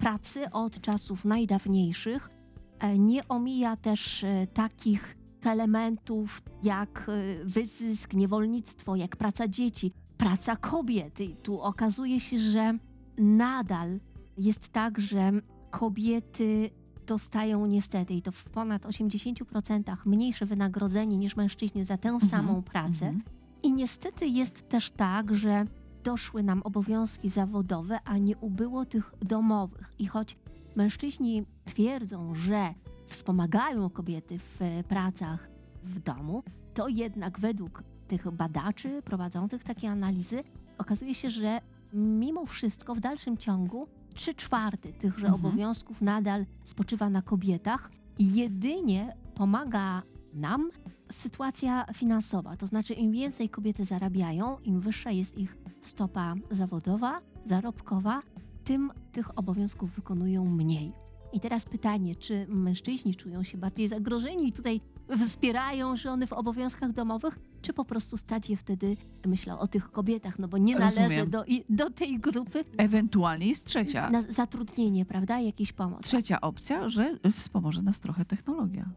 pracy 0.00 0.50
od 0.50 0.80
czasów 0.80 1.24
najdawniejszych. 1.24 2.30
E, 2.78 2.98
Nie 2.98 3.28
omija 3.28 3.76
też 3.76 4.24
e, 4.24 4.46
takich 4.54 5.16
elementów 5.44 6.42
jak 6.62 7.06
e, 7.08 7.44
wyzysk, 7.44 8.14
niewolnictwo, 8.14 8.96
jak 8.96 9.16
praca 9.16 9.48
dzieci, 9.48 9.92
praca 10.16 10.56
kobiet. 10.56 11.20
I 11.20 11.36
tu 11.36 11.60
okazuje 11.60 12.20
się, 12.20 12.38
że 12.38 12.78
nadal 13.18 14.00
jest 14.38 14.68
tak, 14.68 15.00
że 15.00 15.32
kobiety 15.70 16.70
dostają 17.06 17.66
niestety 17.66 18.14
i 18.14 18.22
to 18.22 18.32
w 18.32 18.44
ponad 18.44 18.82
80% 18.86 19.96
mniejsze 20.06 20.46
wynagrodzenie 20.46 21.18
niż 21.18 21.36
mężczyźni 21.36 21.84
za 21.84 21.96
tę 21.96 22.08
Mhm, 22.08 22.30
samą 22.30 22.62
pracę. 22.62 23.06
Mhm. 23.06 23.22
I 23.62 23.72
niestety 23.72 24.26
jest 24.26 24.68
też 24.68 24.90
tak, 24.90 25.34
że 25.34 25.64
doszły 26.04 26.42
nam 26.42 26.62
obowiązki 26.62 27.28
zawodowe, 27.30 27.98
a 28.04 28.18
nie 28.18 28.36
ubyło 28.36 28.84
tych 28.84 29.14
domowych. 29.22 29.92
I 29.98 30.06
choć 30.06 30.36
mężczyźni 30.76 31.44
twierdzą, 31.64 32.34
że 32.34 32.74
wspomagają 33.06 33.90
kobiety 33.90 34.38
w 34.38 34.62
e, 34.62 34.84
pracach 34.84 35.48
w 35.84 35.98
domu, 35.98 36.42
to 36.74 36.88
jednak 36.88 37.40
według 37.40 37.82
tych 38.08 38.30
badaczy 38.30 39.02
prowadzących 39.02 39.64
takie 39.64 39.90
analizy 39.90 40.44
okazuje 40.78 41.14
się, 41.14 41.30
że 41.30 41.60
mimo 41.92 42.46
wszystko 42.46 42.94
w 42.94 43.00
dalszym 43.00 43.36
ciągu 43.36 43.88
trzy 44.14 44.34
czwarte 44.34 44.92
tychże 44.92 45.26
Mhm. 45.26 45.34
obowiązków 45.34 46.02
nadal 46.02 46.46
spoczywa 46.64 47.10
na 47.10 47.22
kobietach. 47.22 47.90
Jedynie 48.18 49.16
pomaga 49.34 50.02
nam 50.34 50.70
sytuacja 51.12 51.84
finansowa, 51.94 52.56
to 52.56 52.66
znaczy 52.66 52.94
im 52.94 53.12
więcej 53.12 53.48
kobiety 53.48 53.84
zarabiają, 53.84 54.58
im 54.58 54.80
wyższa 54.80 55.10
jest 55.10 55.38
ich 55.38 55.56
stopa 55.82 56.34
zawodowa, 56.50 57.20
zarobkowa, 57.44 58.22
tym 58.64 58.92
tych 59.12 59.38
obowiązków 59.38 59.94
wykonują 59.94 60.44
mniej. 60.44 60.92
I 61.32 61.40
teraz 61.40 61.64
pytanie, 61.64 62.14
czy 62.14 62.46
mężczyźni 62.48 63.14
czują 63.14 63.42
się 63.42 63.58
bardziej 63.58 63.88
zagrożeni 63.88 64.48
i 64.48 64.52
tutaj 64.52 64.80
wspierają 65.26 65.96
żony 65.96 66.26
w 66.26 66.32
obowiązkach 66.32 66.92
domowych, 66.92 67.38
czy 67.62 67.72
po 67.72 67.84
prostu 67.84 68.16
stać 68.16 68.50
je 68.50 68.56
wtedy, 68.56 68.96
myślę 69.26 69.58
o 69.58 69.66
tych 69.66 69.90
kobietach, 69.90 70.38
no 70.38 70.48
bo 70.48 70.58
nie 70.58 70.76
należy 70.76 71.26
do, 71.26 71.44
do 71.68 71.90
tej 71.90 72.20
grupy 72.20 72.64
Ewentualnie 72.76 73.46
jest 73.46 73.64
trzecia. 73.64 74.10
na 74.10 74.22
zatrudnienie, 74.22 75.04
prawda, 75.04 75.40
jakiś 75.40 75.72
pomoc. 75.72 76.02
Trzecia 76.02 76.40
opcja, 76.40 76.88
że 76.88 77.18
wspomoże 77.32 77.82
nas 77.82 78.00
trochę 78.00 78.24
technologia. 78.24 78.90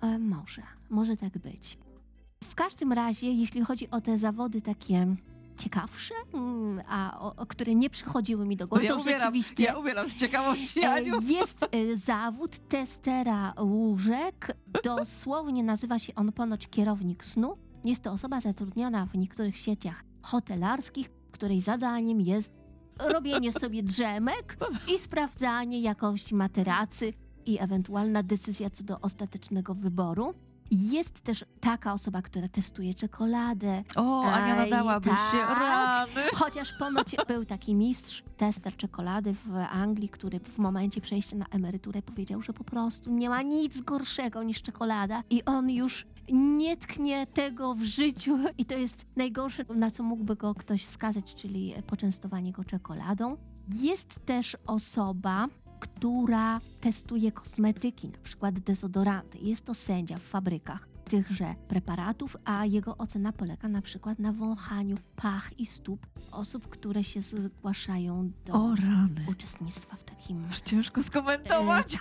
E, 0.00 0.18
może, 0.18 0.62
może 0.90 1.16
tak 1.16 1.38
być. 1.38 1.78
W 2.44 2.54
każdym 2.54 2.92
razie, 2.92 3.32
jeśli 3.32 3.60
chodzi 3.64 3.90
o 3.90 4.00
te 4.00 4.18
zawody 4.18 4.62
takie 4.62 5.16
ciekawsze, 5.56 6.14
mm, 6.34 6.82
a 6.88 7.20
o, 7.20 7.36
o 7.36 7.46
które 7.46 7.74
nie 7.74 7.90
przychodziły 7.90 8.46
mi 8.46 8.56
do 8.56 8.68
głowy, 8.68 8.88
to 8.88 9.00
rzeczywiście 9.00 9.64
ja 9.64 9.78
umieram 9.78 10.08
z 10.08 10.14
ciekawości, 10.14 10.80
e, 10.80 10.90
Aniu. 10.90 11.20
jest 11.20 11.62
e, 11.62 11.96
zawód 11.96 12.68
testera 12.68 13.54
łóżek. 13.60 14.56
Dosłownie 14.84 15.62
nazywa 15.64 15.98
się 15.98 16.14
on 16.14 16.32
ponoć 16.32 16.68
kierownik 16.68 17.24
snu. 17.24 17.56
Jest 17.84 18.02
to 18.02 18.12
osoba 18.12 18.40
zatrudniona 18.40 19.06
w 19.06 19.14
niektórych 19.14 19.56
sieciach 19.56 20.04
hotelarskich, 20.22 21.10
której 21.32 21.60
zadaniem 21.60 22.20
jest 22.20 22.52
robienie 22.98 23.52
sobie 23.52 23.82
drzemek 23.82 24.56
i 24.94 24.98
sprawdzanie 24.98 25.80
jakości 25.80 26.34
materacy 26.34 27.12
i 27.46 27.58
ewentualna 27.60 28.22
decyzja 28.22 28.70
co 28.70 28.84
do 28.84 29.00
ostatecznego 29.00 29.74
wyboru. 29.74 30.34
Jest 30.70 31.20
też 31.20 31.44
taka 31.60 31.92
osoba, 31.92 32.22
która 32.22 32.48
testuje 32.48 32.94
czekoladę, 32.94 33.84
O, 33.96 34.22
Ania, 34.22 34.56
Aj, 34.56 34.70
nadałabyś 34.70 35.12
się. 35.12 35.38
tak. 35.38 35.58
Rany. 35.58 36.20
Chociaż 36.34 36.72
ponoć 36.78 37.16
był 37.28 37.44
taki 37.44 37.74
mistrz, 37.74 38.22
tester 38.36 38.76
czekolady 38.76 39.34
w 39.34 39.54
Anglii, 39.70 40.08
który 40.08 40.40
w 40.40 40.58
momencie 40.58 41.00
przejścia 41.00 41.36
na 41.36 41.46
emeryturę 41.50 42.02
powiedział, 42.02 42.42
że 42.42 42.52
po 42.52 42.64
prostu 42.64 43.10
nie 43.10 43.28
ma 43.28 43.42
nic 43.42 43.80
gorszego 43.82 44.42
niż 44.42 44.62
czekolada 44.62 45.22
i 45.30 45.44
on 45.44 45.70
już 45.70 46.06
nie 46.32 46.76
tknie 46.76 47.26
tego 47.26 47.74
w 47.74 47.82
życiu 47.82 48.38
i 48.58 48.64
to 48.64 48.74
jest 48.78 49.06
najgorsze, 49.16 49.64
na 49.74 49.90
co 49.90 50.02
mógłby 50.02 50.36
go 50.36 50.54
ktoś 50.54 50.86
skazać, 50.86 51.34
czyli 51.34 51.74
poczęstowanie 51.86 52.52
go 52.52 52.64
czekoladą. 52.64 53.36
Jest 53.74 54.26
też 54.26 54.56
osoba, 54.66 55.46
która 55.80 56.60
testuje 56.80 57.32
kosmetyki, 57.32 58.08
na 58.08 58.18
przykład 58.22 58.58
dezodoranty. 58.58 59.38
Jest 59.38 59.64
to 59.64 59.74
sędzia 59.74 60.18
w 60.18 60.22
fabrykach 60.22 60.88
tychże 61.04 61.54
preparatów, 61.68 62.36
a 62.44 62.66
jego 62.66 62.96
ocena 62.96 63.32
polega 63.32 63.68
na 63.68 63.82
przykład 63.82 64.18
na 64.18 64.32
wąchaniu 64.32 64.96
pach 65.16 65.60
i 65.60 65.66
stóp 65.66 66.06
osób, 66.32 66.68
które 66.68 67.04
się 67.04 67.22
zgłaszają 67.22 68.30
do 68.46 68.52
O 68.52 68.74
rany. 68.74 69.26
uczestnictwa 69.28 69.96
w 69.96 70.04
takim 70.04 70.44
Aż 70.44 70.60
ciężko 70.60 71.02
skomentować. 71.02 71.98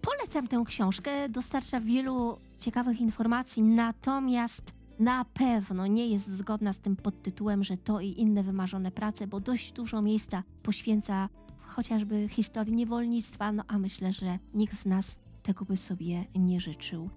Polecam 0.00 0.48
tę 0.48 0.62
książkę, 0.66 1.28
dostarcza 1.28 1.80
wielu 1.80 2.38
ciekawych 2.58 3.00
informacji, 3.00 3.62
natomiast 3.62 4.72
na 4.98 5.24
pewno 5.24 5.86
nie 5.86 6.06
jest 6.06 6.28
zgodna 6.36 6.72
z 6.72 6.78
tym 6.78 6.96
podtytułem, 6.96 7.64
że 7.64 7.76
to 7.76 8.00
i 8.00 8.20
inne 8.20 8.42
wymarzone 8.42 8.90
prace, 8.90 9.26
bo 9.26 9.40
dość 9.40 9.72
dużo 9.72 10.02
miejsca 10.02 10.42
poświęca 10.62 11.28
chociażby 11.72 12.28
historii 12.28 12.74
niewolnictwa, 12.74 13.52
no 13.52 13.62
a 13.68 13.78
myślę, 13.78 14.12
że 14.12 14.38
nikt 14.54 14.78
z 14.78 14.86
nas 14.86 15.18
tego 15.42 15.64
by 15.64 15.76
sobie 15.76 16.24
nie 16.34 16.60
życzył. 16.60 17.10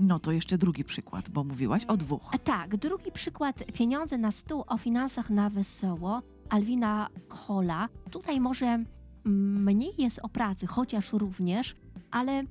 No 0.00 0.18
to 0.18 0.32
jeszcze 0.32 0.58
drugi 0.58 0.84
przykład, 0.84 1.30
bo 1.30 1.44
mówiłaś 1.44 1.84
o 1.84 1.96
dwóch. 1.96 2.30
A 2.32 2.38
tak, 2.38 2.76
drugi 2.76 3.12
przykład 3.12 3.64
Pieniądze 3.74 4.18
na 4.18 4.30
stół 4.30 4.64
o 4.66 4.78
finansach 4.78 5.30
na 5.30 5.50
wesoło 5.50 6.22
Alwina 6.48 7.08
Hola. 7.28 7.88
Tutaj 8.10 8.40
może 8.40 8.84
mniej 9.24 9.92
jest 9.98 10.18
o 10.22 10.28
pracy, 10.28 10.66
chociaż 10.66 11.12
również, 11.12 11.76
ale 12.10 12.42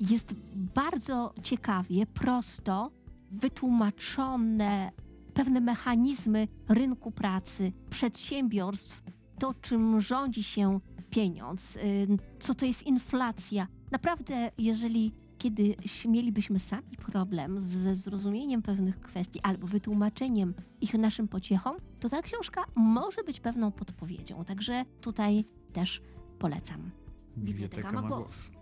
jest 0.00 0.34
bardzo 0.74 1.34
ciekawie, 1.42 2.06
prosto 2.06 2.90
wytłumaczone 3.30 4.92
pewne 5.34 5.60
mechanizmy 5.60 6.48
rynku 6.68 7.10
pracy, 7.10 7.72
przedsiębiorstw, 7.90 9.02
to 9.42 9.54
czym 9.54 10.00
rządzi 10.00 10.42
się 10.42 10.80
pieniądz, 11.10 11.76
y, 11.76 12.06
co 12.40 12.54
to 12.54 12.66
jest 12.66 12.86
inflacja. 12.86 13.66
Naprawdę, 13.90 14.50
jeżeli 14.58 15.12
kiedyś 15.38 16.04
mielibyśmy 16.04 16.58
sami 16.58 16.96
problem 16.96 17.60
ze 17.60 17.94
zrozumieniem 17.94 18.62
pewnych 18.62 19.00
kwestii 19.00 19.40
albo 19.42 19.66
wytłumaczeniem 19.66 20.54
ich 20.80 20.94
naszym 20.94 21.28
pociechom, 21.28 21.76
to 22.00 22.08
ta 22.08 22.22
książka 22.22 22.64
może 22.74 23.24
być 23.24 23.40
pewną 23.40 23.72
podpowiedzią. 23.72 24.44
Także 24.44 24.84
tutaj 25.00 25.44
też 25.72 26.02
polecam. 26.38 26.90
Biblioteka 27.38 27.92
ma 27.92 28.02
głos. 28.02 28.52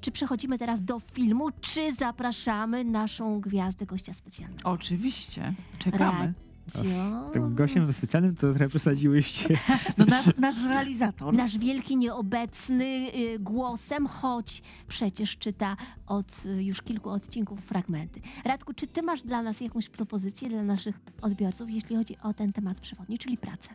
Czy 0.00 0.10
przechodzimy 0.10 0.58
teraz 0.58 0.84
do 0.84 1.00
filmu, 1.00 1.50
czy 1.60 1.92
zapraszamy 1.92 2.84
naszą 2.84 3.40
gwiazdę 3.40 3.86
gościa 3.86 4.12
specjalnego? 4.12 4.70
Oczywiście. 4.70 5.54
Czekamy. 5.78 6.34
A 6.48 6.51
z 6.66 7.32
tym 7.32 7.54
gościem 7.54 7.92
specjalnym 7.92 8.36
to 8.36 8.50
trochę 8.52 8.68
przesadziłyście. 8.68 9.58
No 9.98 10.04
nasz, 10.04 10.36
nasz 10.38 10.64
realizator. 10.64 11.34
Nasz 11.34 11.58
wielki 11.58 11.96
nieobecny 11.96 12.84
y, 12.84 13.38
głosem, 13.38 14.06
choć 14.06 14.62
przecież 14.88 15.36
czyta 15.38 15.76
od 16.06 16.46
y, 16.46 16.64
już 16.64 16.82
kilku 16.82 17.10
odcinków 17.10 17.60
fragmenty. 17.60 18.20
Radku, 18.44 18.74
czy 18.74 18.86
ty 18.86 19.02
masz 19.02 19.22
dla 19.22 19.42
nas 19.42 19.60
jakąś 19.60 19.88
propozycję 19.88 20.48
dla 20.48 20.62
naszych 20.62 21.00
odbiorców, 21.22 21.70
jeśli 21.70 21.96
chodzi 21.96 22.16
o 22.22 22.34
ten 22.34 22.52
temat 22.52 22.80
przewodni, 22.80 23.18
czyli 23.18 23.38
pracę? 23.38 23.70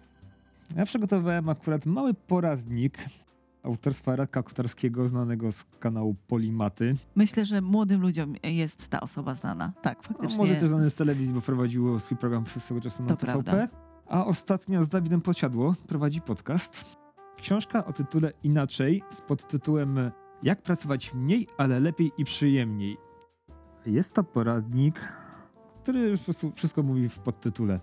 Ja 0.75 0.85
przygotowałem 0.85 1.49
akurat 1.49 1.85
mały 1.85 2.13
poradnik 2.13 2.97
autorstwa 3.63 4.15
Radka 4.15 4.43
Kotarskiego, 4.43 5.07
znanego 5.07 5.51
z 5.51 5.65
kanału 5.79 6.15
Polimaty. 6.27 6.93
Myślę, 7.15 7.45
że 7.45 7.61
młodym 7.61 8.01
ludziom 8.01 8.35
jest 8.43 8.87
ta 8.87 8.99
osoba 9.01 9.35
znana. 9.35 9.73
Tak, 9.81 9.97
No, 9.97 10.03
faktycznie. 10.03 10.37
może 10.37 10.55
też 10.55 10.69
znany 10.69 10.89
z 10.89 10.95
telewizji, 10.95 11.33
bo 11.33 11.41
prowadził 11.41 11.99
swój 11.99 12.17
program 12.17 12.43
przez 12.43 12.63
swego 12.63 12.81
czasu 12.81 13.01
na 13.03 13.07
To 13.09 13.15
TVP. 13.17 13.43
prawda. 13.43 13.67
A 14.07 14.25
ostatnio 14.25 14.83
z 14.83 14.89
Dawidem 14.89 15.21
Podsiadło 15.21 15.75
prowadzi 15.87 16.21
podcast. 16.21 16.97
Książka 17.37 17.85
o 17.85 17.93
tytule 17.93 18.33
Inaczej 18.43 19.03
z 19.09 19.21
podtytułem 19.21 20.11
Jak 20.43 20.61
pracować 20.61 21.13
mniej, 21.13 21.47
ale 21.57 21.79
lepiej 21.79 22.11
i 22.17 22.23
przyjemniej. 22.25 22.97
Jest 23.85 24.13
to 24.13 24.23
poradnik, 24.23 24.99
który 25.83 26.17
po 26.17 26.23
prostu 26.23 26.51
wszystko 26.55 26.83
mówi 26.83 27.09
w 27.09 27.19
podtytule. 27.19 27.79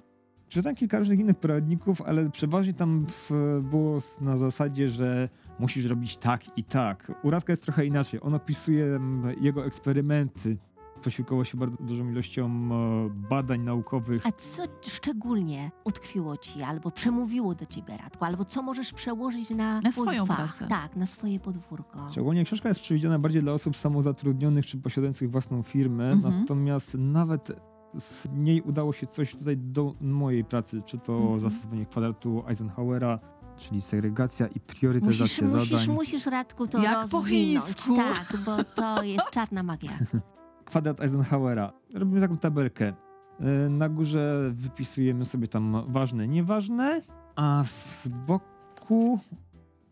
Czytam 0.48 0.74
kilka 0.74 0.98
różnych 0.98 1.18
innych 1.20 1.36
poradników, 1.36 2.02
ale 2.02 2.30
przeważnie 2.30 2.74
tam 2.74 3.06
w, 3.08 3.30
było 3.70 3.98
na 4.20 4.36
zasadzie, 4.36 4.88
że 4.88 5.28
musisz 5.58 5.84
robić 5.84 6.16
tak 6.16 6.58
i 6.58 6.64
tak. 6.64 7.12
U 7.22 7.30
Radka 7.30 7.52
jest 7.52 7.62
trochę 7.62 7.86
inaczej. 7.86 8.20
On 8.22 8.34
opisuje 8.34 8.84
mm, 8.86 9.36
jego 9.42 9.64
eksperymenty. 9.66 10.56
Posiłkował 11.04 11.44
się 11.44 11.58
bardzo 11.58 11.76
dużą 11.80 12.08
ilością 12.10 12.46
e, 12.46 13.10
badań 13.30 13.60
naukowych. 13.60 14.20
A 14.26 14.32
co 14.32 14.62
szczególnie 14.86 15.70
utkwiło 15.84 16.36
ci, 16.36 16.62
albo 16.62 16.90
przemówiło 16.90 17.54
do 17.54 17.66
ciebie, 17.66 17.96
Radku, 17.96 18.24
albo 18.24 18.44
co 18.44 18.62
możesz 18.62 18.92
przełożyć 18.92 19.50
na, 19.50 19.80
Na 19.80 19.92
swoją 19.92 20.26
fach? 20.26 20.36
pracę. 20.36 20.66
Tak, 20.68 20.96
na 20.96 21.06
swoje 21.06 21.40
podwórko. 21.40 22.06
Szczególnie 22.10 22.44
książka 22.44 22.68
jest 22.68 22.80
przewidziana 22.80 23.18
bardziej 23.18 23.42
dla 23.42 23.52
osób 23.52 23.76
samozatrudnionych 23.76 24.66
czy 24.66 24.78
posiadających 24.78 25.30
własną 25.30 25.62
firmę, 25.62 26.10
Mhm. 26.10 26.40
natomiast 26.40 26.94
nawet 26.98 27.52
z 27.98 28.28
niej 28.32 28.62
udało 28.62 28.92
się 28.92 29.06
coś 29.06 29.32
tutaj 29.36 29.56
do 29.56 29.94
mojej 30.00 30.44
pracy, 30.44 30.82
czy 30.82 30.98
to 30.98 31.16
Mhm. 31.16 31.40
zastosowanie 31.40 31.86
kwadratu 31.86 32.44
Eisenhowera, 32.48 33.18
czyli 33.56 33.80
segregacja 33.80 34.46
i 34.46 34.60
priorytetyzacja 34.60 35.46
Musisz, 35.46 35.68
zadań. 35.68 35.80
musisz, 35.88 35.88
musisz, 35.88 36.26
Radku, 36.26 36.66
to 36.66 36.82
Jak 36.82 37.12
rozwinąć. 37.12 37.76
Tak, 37.96 38.36
bo 38.44 38.64
to 38.64 39.02
jest 39.02 39.30
czarna 39.30 39.62
magia. 39.62 39.90
Kwadrat 40.64 41.00
Eisenhowera. 41.00 41.72
Robimy 41.94 42.20
taką 42.20 42.36
tabelkę. 42.36 42.92
Yy, 43.40 43.68
Na 43.70 43.88
górze 43.88 44.50
wypisujemy 44.54 45.24
sobie 45.24 45.48
tam 45.48 45.84
ważne, 45.88 46.28
nieważne, 46.28 47.00
a 47.36 47.62
w- 47.66 48.00
z 48.04 48.08
boku 48.08 49.18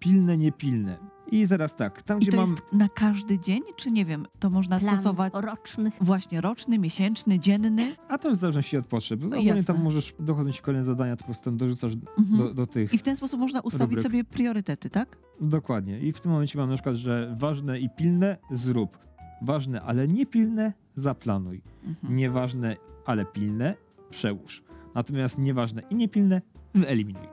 pilne, 0.02 0.38
niepilne. 0.38 0.96
I 1.30 1.48
teraz 1.48 1.76
tak, 1.76 2.02
tam 2.02 2.18
I 2.18 2.20
gdzie 2.22 2.30
to 2.30 2.36
mam... 2.36 2.50
jest 2.50 2.62
na 2.72 2.88
każdy 2.88 3.38
dzień, 3.38 3.60
czy 3.76 3.90
nie 3.90 4.04
wiem, 4.04 4.26
to 4.38 4.50
można 4.50 4.78
Plan 4.78 4.94
stosować 4.96 5.32
roczny. 5.36 5.92
właśnie 6.00 6.40
roczny, 6.40 6.78
miesięczny, 6.78 7.38
dzienny? 7.38 7.96
A 8.08 8.18
to 8.18 8.30
w 8.30 8.34
zależności 8.36 8.76
od 8.76 8.86
potrzeb. 8.86 9.24
Ogólnie 9.24 9.44
jasne. 9.44 9.64
tam 9.74 9.82
możesz 9.82 10.14
dochodzić 10.18 10.60
kolejne 10.60 10.84
zadania, 10.84 11.16
to 11.16 11.20
po 11.20 11.24
prostu 11.26 11.44
tam 11.44 11.56
dorzucasz 11.56 11.92
Mhm. 12.18 12.38
do, 12.38 12.54
do 12.54 12.66
tych. 12.66 12.94
I 12.94 12.98
w 12.98 13.02
ten 13.02 13.16
sposób 13.16 13.40
można 13.40 13.60
ustawić 13.60 13.96
Rubryk. 13.96 14.02
sobie 14.02 14.24
priorytety, 14.24 14.90
tak? 14.90 15.16
Dokładnie. 15.40 16.00
I 16.00 16.12
w 16.12 16.20
tym 16.20 16.32
momencie 16.32 16.58
mam 16.58 16.68
na 16.68 16.74
przykład, 16.74 16.96
że 16.96 17.36
ważne 17.38 17.80
i 17.80 17.90
pilne 17.90 18.36
zrób. 18.50 18.98
Ważne, 19.42 19.82
ale 19.82 20.08
niepilne 20.08 20.72
zaplanuj. 20.94 21.62
Mhm. 21.84 22.16
Nieważne, 22.16 22.76
ale 23.06 23.24
pilne 23.24 23.74
przełóż. 24.10 24.62
Natomiast 24.94 25.38
nieważne 25.38 25.82
i 25.90 25.94
niepilne 25.94 26.42
wyeliminuj. 26.74 27.22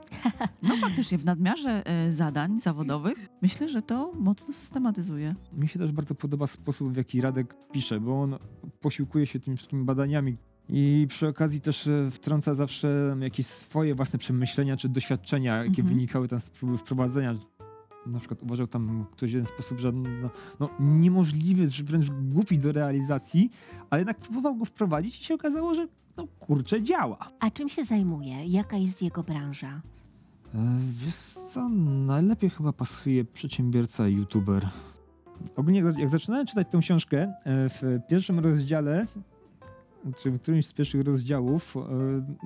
No 0.62 0.76
faktycznie, 0.76 1.18
w 1.18 1.24
nadmiarze 1.24 1.86
e, 1.86 2.12
zadań 2.12 2.58
zawodowych 2.60 3.28
myślę, 3.42 3.68
że 3.68 3.82
to 3.82 4.12
mocno 4.14 4.54
systematyzuje. 4.54 5.34
Mi 5.52 5.68
się 5.68 5.78
też 5.78 5.92
bardzo 5.92 6.14
podoba 6.14 6.46
sposób, 6.46 6.92
w 6.92 6.96
jaki 6.96 7.20
Radek 7.20 7.54
pisze, 7.72 8.00
bo 8.00 8.22
on 8.22 8.36
posiłkuje 8.80 9.26
się 9.26 9.40
tymi 9.40 9.56
wszystkimi 9.56 9.84
badaniami 9.84 10.36
i 10.68 11.06
przy 11.08 11.28
okazji 11.28 11.60
też 11.60 11.86
e, 11.86 12.10
wtrąca 12.10 12.54
zawsze 12.54 13.16
jakieś 13.20 13.46
swoje 13.46 13.94
własne 13.94 14.18
przemyślenia 14.18 14.76
czy 14.76 14.88
doświadczenia, 14.88 15.56
jakie 15.56 15.68
Mhm. 15.68 15.88
wynikały 15.88 16.28
tam 16.28 16.40
z 16.40 16.50
próby 16.50 16.78
wprowadzenia. 16.78 17.34
Na 18.06 18.18
przykład 18.18 18.42
uważał 18.42 18.66
tam 18.66 19.04
ktoś 19.12 19.30
w 19.30 19.34
jeden 19.34 19.46
sposób, 19.46 19.78
że 19.78 19.92
no, 19.92 20.30
no, 20.60 20.68
niemożliwy, 20.80 21.68
że 21.68 21.84
wręcz 21.84 22.10
głupi 22.10 22.58
do 22.58 22.72
realizacji, 22.72 23.50
ale 23.90 24.00
jednak 24.00 24.18
próbował 24.18 24.56
go 24.56 24.64
wprowadzić 24.64 25.20
i 25.20 25.24
się 25.24 25.34
okazało, 25.34 25.74
że 25.74 25.86
no 26.22 26.46
kurczę, 26.46 26.82
działa. 26.82 27.18
A 27.40 27.50
czym 27.50 27.68
się 27.68 27.84
zajmuje? 27.84 28.44
Jaka 28.46 28.76
jest 28.76 29.02
jego 29.02 29.22
branża? 29.22 29.80
E, 30.54 30.58
Wiesz 31.04 31.14
co, 31.14 31.68
najlepiej 32.06 32.50
chyba 32.50 32.72
pasuje 32.72 33.24
przedsiębiorca 33.24 34.08
i 34.08 34.14
youtuber. 34.14 34.68
Ogólnie 35.56 35.80
jak- 35.80 35.98
jak 35.98 36.08
zaczynałem 36.10 36.46
czytać 36.46 36.68
tę 36.70 36.78
książkę, 36.78 37.22
e, 37.22 37.32
w 37.68 37.82
pierwszym 38.08 38.38
rozdziale, 38.38 39.06
czy 40.18 40.30
w 40.30 40.40
którymś 40.42 40.66
z 40.66 40.72
pierwszych 40.72 41.04
rozdziałów, 41.06 41.76
e, 41.76 41.80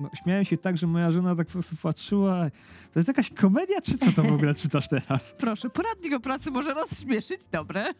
no, 0.01 0.09
śmiałem 0.23 0.45
się 0.45 0.57
tak, 0.57 0.77
że 0.77 0.87
moja 0.87 1.11
żona 1.11 1.35
tak 1.35 1.47
po 1.47 1.53
prostu 1.53 1.75
patrzyła, 1.83 2.49
to 2.93 2.99
jest 2.99 3.07
jakaś 3.07 3.29
komedia, 3.29 3.81
czy 3.81 3.97
co 3.97 4.11
to 4.11 4.23
w 4.23 4.33
ogóle 4.33 4.55
czytasz 4.63 4.87
teraz? 4.87 5.35
Proszę, 5.37 5.69
poradnik 5.69 6.13
o 6.13 6.19
pracy 6.19 6.51
może 6.51 6.73
rozśmieszyć, 6.73 7.47
dobre. 7.51 7.85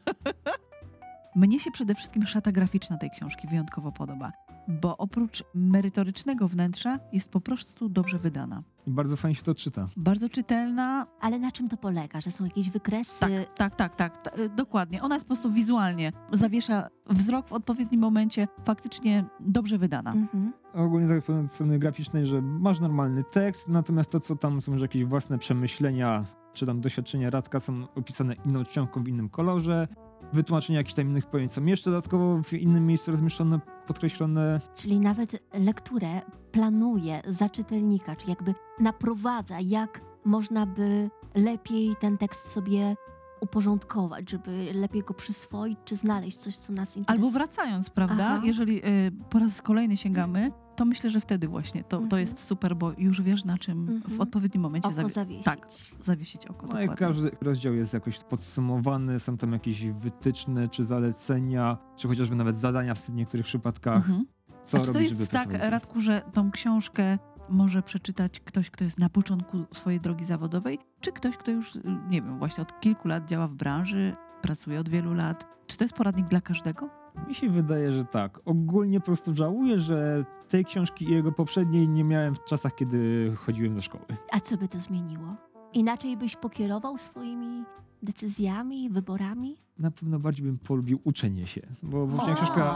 Mnie 1.35 1.59
się 1.59 1.71
przede 1.71 1.95
wszystkim 1.95 2.27
szata 2.27 2.51
graficzna 2.51 2.97
tej 2.97 3.09
książki 3.11 3.47
wyjątkowo 3.47 3.91
podoba, 3.91 4.31
bo 4.67 4.97
oprócz 4.97 5.43
merytorycznego 5.55 6.47
wnętrza 6.47 6.99
jest 7.13 7.29
po 7.29 7.41
prostu 7.41 7.89
dobrze 7.89 8.19
wydana. 8.19 8.63
I 8.87 8.91
bardzo 8.91 9.15
fajnie 9.15 9.35
się 9.35 9.43
to 9.43 9.55
czyta. 9.55 9.87
Bardzo 9.97 10.29
czytelna. 10.29 11.07
Ale 11.21 11.39
na 11.39 11.51
czym 11.51 11.69
to 11.69 11.77
polega? 11.77 12.21
Że 12.21 12.31
są 12.31 12.43
jakieś 12.43 12.69
wykresy? 12.69 13.19
Tak, 13.19 13.31
tak, 13.55 13.75
tak, 13.75 13.95
tak, 13.95 14.17
ta- 14.17 14.41
y, 14.41 14.49
dokładnie. 14.49 15.01
Ona 15.01 15.15
jest 15.15 15.25
po 15.25 15.33
prostu 15.33 15.51
wizualnie, 15.51 16.11
zawiesza 16.31 16.89
wzrok 17.09 17.47
w 17.47 17.53
odpowiednim 17.53 18.01
momencie, 18.01 18.47
faktycznie 18.63 19.25
dobrze 19.39 19.77
wydana. 19.77 20.11
Mhm. 20.13 20.53
Ogólnie 20.73 21.07
tak 21.15 21.23
powiem 21.23 21.45
od 21.45 21.51
strony 21.51 21.79
graficznej, 21.79 22.25
że 22.25 22.41
masz 22.41 22.79
normalny 22.79 23.23
tekst, 23.23 23.67
natomiast 23.67 24.09
to, 24.11 24.19
co 24.19 24.35
tam 24.35 24.61
są 24.61 24.71
już 24.71 24.81
jakieś 24.81 25.05
własne 25.05 25.37
przemyślenia, 25.37 26.25
czy 26.53 26.65
tam 26.65 26.81
doświadczenia 26.81 27.29
Radka 27.29 27.59
są 27.59 27.87
opisane 27.95 28.35
inną 28.45 28.63
czcionką 28.65 29.03
w 29.03 29.07
innym 29.07 29.29
kolorze, 29.29 29.87
wytłumaczenia 30.35 30.79
jakichś 30.79 30.93
tam 30.93 31.05
innych 31.07 31.25
pojęć 31.25 31.53
są 31.53 31.65
jeszcze 31.65 31.91
dodatkowo 31.91 32.43
w 32.43 32.53
innym 32.53 32.87
miejscu 32.87 33.11
rozmieszczone, 33.11 33.59
podkreślone. 33.87 34.59
Czyli 34.75 34.99
nawet 34.99 35.43
lekturę 35.53 36.21
planuje 36.51 37.21
za 37.27 37.49
czytelnika, 37.49 38.15
czy 38.15 38.29
jakby 38.29 38.53
naprowadza, 38.79 39.59
jak 39.59 40.01
można 40.25 40.65
by 40.65 41.09
lepiej 41.35 41.95
ten 41.99 42.17
tekst 42.17 42.51
sobie 42.51 42.95
uporządkować, 43.41 44.29
żeby 44.29 44.69
lepiej 44.73 45.01
go 45.03 45.13
przyswoić, 45.13 45.79
czy 45.85 45.95
znaleźć 45.95 46.37
coś, 46.37 46.57
co 46.57 46.73
nas 46.73 46.97
interesuje. 46.97 47.25
Albo 47.25 47.39
wracając, 47.39 47.89
prawda? 47.89 48.25
Aha. 48.29 48.41
Jeżeli 48.45 48.85
y, 48.85 49.11
po 49.29 49.39
raz 49.39 49.61
kolejny 49.61 49.97
sięgamy, 49.97 50.51
to 50.75 50.85
myślę, 50.85 51.09
że 51.09 51.21
wtedy 51.21 51.47
właśnie 51.47 51.83
to, 51.83 51.97
to 51.97 52.03
Mhm. 52.03 52.19
jest 52.19 52.39
super, 52.47 52.75
bo 52.75 52.91
już 52.97 53.21
wiesz 53.21 53.45
na 53.45 53.57
czym 53.57 53.85
w 53.85 53.89
Mhm. 53.89 54.21
odpowiednim 54.21 54.63
momencie 54.63 54.87
oko 54.89 54.95
zawie- 54.97 55.09
zawiesić. 55.09 55.45
tak. 55.45 55.67
zawiesić 56.01 56.45
oko. 56.45 56.61
No 56.61 56.67
dokładnie. 56.67 56.95
każdy 56.95 57.31
rozdział 57.41 57.73
jest 57.73 57.93
jakoś 57.93 58.19
podsumowany, 58.19 59.19
są 59.19 59.37
tam 59.37 59.51
jakieś 59.53 59.85
wytyczne 59.85 60.67
czy 60.69 60.83
zalecenia, 60.83 61.77
czy 61.95 62.07
chociażby 62.07 62.35
nawet 62.35 62.57
zadania 62.57 62.95
w 62.95 63.09
niektórych 63.09 63.45
przypadkach, 63.45 63.95
Mhm. 63.95 64.25
co 64.63 64.77
A 64.77 64.81
czy 64.81 64.87
to 64.87 64.93
robić, 64.93 65.09
jest 65.09 65.21
żeby 65.21 65.31
tak. 65.31 65.49
Radku, 65.71 65.99
że 66.01 66.21
tą 66.33 66.51
książkę 66.51 67.17
może 67.49 67.81
przeczytać 67.83 68.39
ktoś, 68.39 68.69
kto 68.69 68.83
jest 68.83 68.99
na 68.99 69.09
początku 69.09 69.57
swojej 69.73 69.99
drogi 69.99 70.25
zawodowej, 70.25 70.79
czy 71.01 71.11
ktoś, 71.11 71.37
kto 71.37 71.51
już, 71.51 71.75
nie 72.09 72.21
wiem, 72.21 72.39
właśnie 72.39 72.61
od 72.61 72.79
kilku 72.79 73.07
lat 73.07 73.25
działa 73.29 73.47
w 73.47 73.53
branży, 73.53 74.15
pracuje 74.41 74.79
od 74.79 74.89
wielu 74.89 75.13
lat? 75.13 75.47
Czy 75.67 75.77
to 75.77 75.83
jest 75.83 75.93
poradnik 75.93 76.27
dla 76.27 76.41
każdego? 76.41 76.89
Mi 77.27 77.35
się 77.35 77.49
wydaje, 77.49 77.91
że 77.91 78.03
tak. 78.03 78.39
Ogólnie 78.45 78.99
po 78.99 79.05
prostu 79.05 79.35
żałuję, 79.35 79.79
że 79.79 80.25
tej 80.49 80.65
książki 80.65 81.05
i 81.05 81.11
jego 81.11 81.31
poprzedniej 81.31 81.87
nie 81.87 82.03
miałem 82.03 82.35
w 82.35 82.43
czasach, 82.43 82.75
kiedy 82.75 83.31
chodziłem 83.37 83.75
do 83.75 83.81
szkoły. 83.81 84.05
A 84.31 84.39
co 84.39 84.57
by 84.57 84.67
to 84.67 84.79
zmieniło? 84.79 85.35
Inaczej 85.73 86.17
byś 86.17 86.35
pokierował 86.35 86.97
swoimi 86.97 87.63
decyzjami, 88.03 88.89
wyborami? 88.89 89.55
Na 89.79 89.91
pewno 89.91 90.19
bardziej 90.19 90.45
bym 90.45 90.57
polubił 90.57 90.99
uczenie 91.03 91.47
się, 91.47 91.61
bo 91.83 92.07
poprzednia 92.07 92.35
książka, 92.35 92.75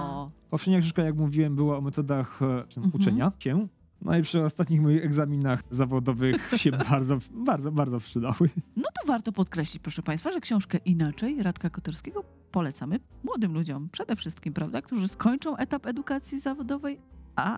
poprzednia 0.49 0.79
książka, 0.79 1.01
jak 1.03 1.15
mówiłem, 1.15 1.55
była 1.55 1.77
o 1.77 1.81
metodach 1.81 2.41
e, 2.41 2.45
Mhm. 2.45 2.91
uczenia 2.93 3.31
się. 3.39 3.67
No 4.01 4.17
i 4.17 4.21
przy 4.21 4.43
ostatnich 4.43 4.81
moich 4.81 5.05
egzaminach 5.05 5.63
zawodowych 5.69 6.51
się 6.61 6.71
bardzo, 6.71 7.17
bardzo, 7.31 7.71
bardzo 7.71 7.99
przydały. 7.99 8.49
No 8.75 8.83
to 8.83 9.07
warto 9.07 9.31
podkreślić, 9.31 9.83
proszę 9.83 10.01
Państwa, 10.03 10.31
że 10.31 10.39
książkę 10.39 10.77
Inaczej 10.85 11.43
Radka 11.43 11.69
Koterskiego 11.69 12.23
polecamy 12.51 12.99
młodym 13.23 13.53
ludziom 13.53 13.89
przede 13.91 14.15
wszystkim, 14.15 14.53
prawda, 14.53 14.81
którzy 14.81 15.07
skończą 15.07 15.57
etap 15.57 15.85
edukacji 15.85 16.39
zawodowej, 16.39 16.99
a 17.35 17.57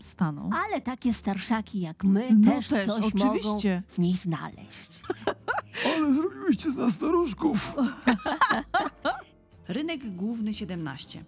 staną. 0.00 0.50
Ale 0.66 0.80
takie 0.80 1.12
starszaki 1.12 1.80
jak 1.80 2.04
my 2.04 2.28
no 2.38 2.50
też, 2.50 2.68
coś 2.68 2.86
mogą 2.86 3.06
oczywiście. 3.06 3.82
w 3.88 3.98
niej 3.98 4.16
znaleźć. 4.16 5.02
Ale 5.96 6.14
zrobiłyście 6.14 6.70
z 6.70 6.76
nas 6.76 6.92
staruszków. 6.92 7.74
Rynek 9.68 10.16
główny 10.16 10.54
17. 10.54 11.24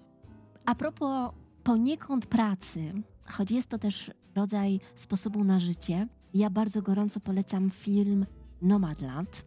A 0.66 0.74
propos 0.74 1.30
poniekąd 1.64 2.26
pracy, 2.26 2.92
choć 3.24 3.50
jest 3.50 3.68
to 3.68 3.78
też 3.78 4.10
rodzaj 4.34 4.80
sposobu 4.94 5.44
na 5.44 5.60
życie, 5.60 6.08
ja 6.34 6.50
bardzo 6.50 6.82
gorąco 6.82 7.20
polecam 7.20 7.70
film 7.70 8.26
Nomadland. 8.62 9.44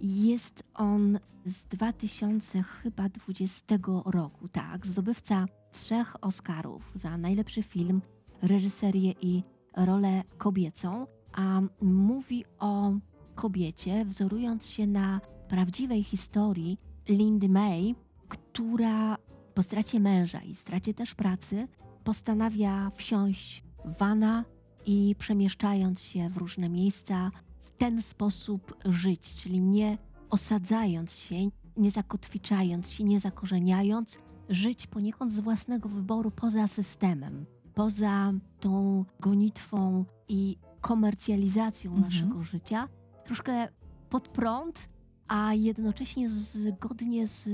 Jest 0.00 0.64
on 0.74 1.18
z 1.44 1.62
2020 1.62 3.78
roku, 4.04 4.48
tak, 4.48 4.86
zdobywca 4.86 5.46
trzech 5.72 6.24
Oscarów 6.24 6.92
za 6.94 7.16
najlepszy 7.16 7.62
film, 7.62 8.02
reżyserię 8.42 9.14
i 9.20 9.42
rolę 9.76 10.22
kobiecą, 10.38 11.06
a 11.32 11.60
mówi 11.80 12.44
o 12.58 12.92
kobiecie, 13.34 14.04
wzorując 14.04 14.70
się 14.70 14.86
na 14.86 15.20
prawdziwej 15.48 16.04
historii 16.04 16.78
Lindy 17.08 17.48
May, 17.48 17.94
która 18.28 19.16
po 19.58 19.62
stracie 19.62 20.00
męża 20.00 20.40
i 20.40 20.54
stracie 20.54 20.94
też 20.94 21.14
pracy 21.14 21.68
postanawia 22.04 22.90
wsiąść 22.90 23.64
w 23.84 23.98
wana 23.98 24.44
i 24.86 25.14
przemieszczając 25.18 26.00
się 26.02 26.28
w 26.30 26.36
różne 26.36 26.68
miejsca, 26.68 27.30
w 27.60 27.70
ten 27.70 28.02
sposób 28.02 28.76
żyć, 28.84 29.34
czyli 29.34 29.60
nie 29.60 29.98
osadzając 30.30 31.12
się, 31.12 31.34
nie 31.76 31.90
zakotwiczając 31.90 32.90
się, 32.90 33.04
nie 33.04 33.20
zakorzeniając, 33.20 34.18
żyć 34.48 34.86
poniekąd 34.86 35.32
z 35.32 35.40
własnego 35.40 35.88
wyboru 35.88 36.30
poza 36.30 36.66
systemem, 36.66 37.46
poza 37.74 38.32
tą 38.60 39.04
gonitwą 39.20 40.04
i 40.28 40.56
komercjalizacją 40.80 41.90
Mhm. 41.90 42.12
naszego 42.12 42.42
życia, 42.42 42.88
troszkę 43.24 43.68
pod 44.10 44.28
prąd, 44.28 44.88
a 45.28 45.54
jednocześnie 45.54 46.28
zgodnie 46.28 47.26
z 47.26 47.48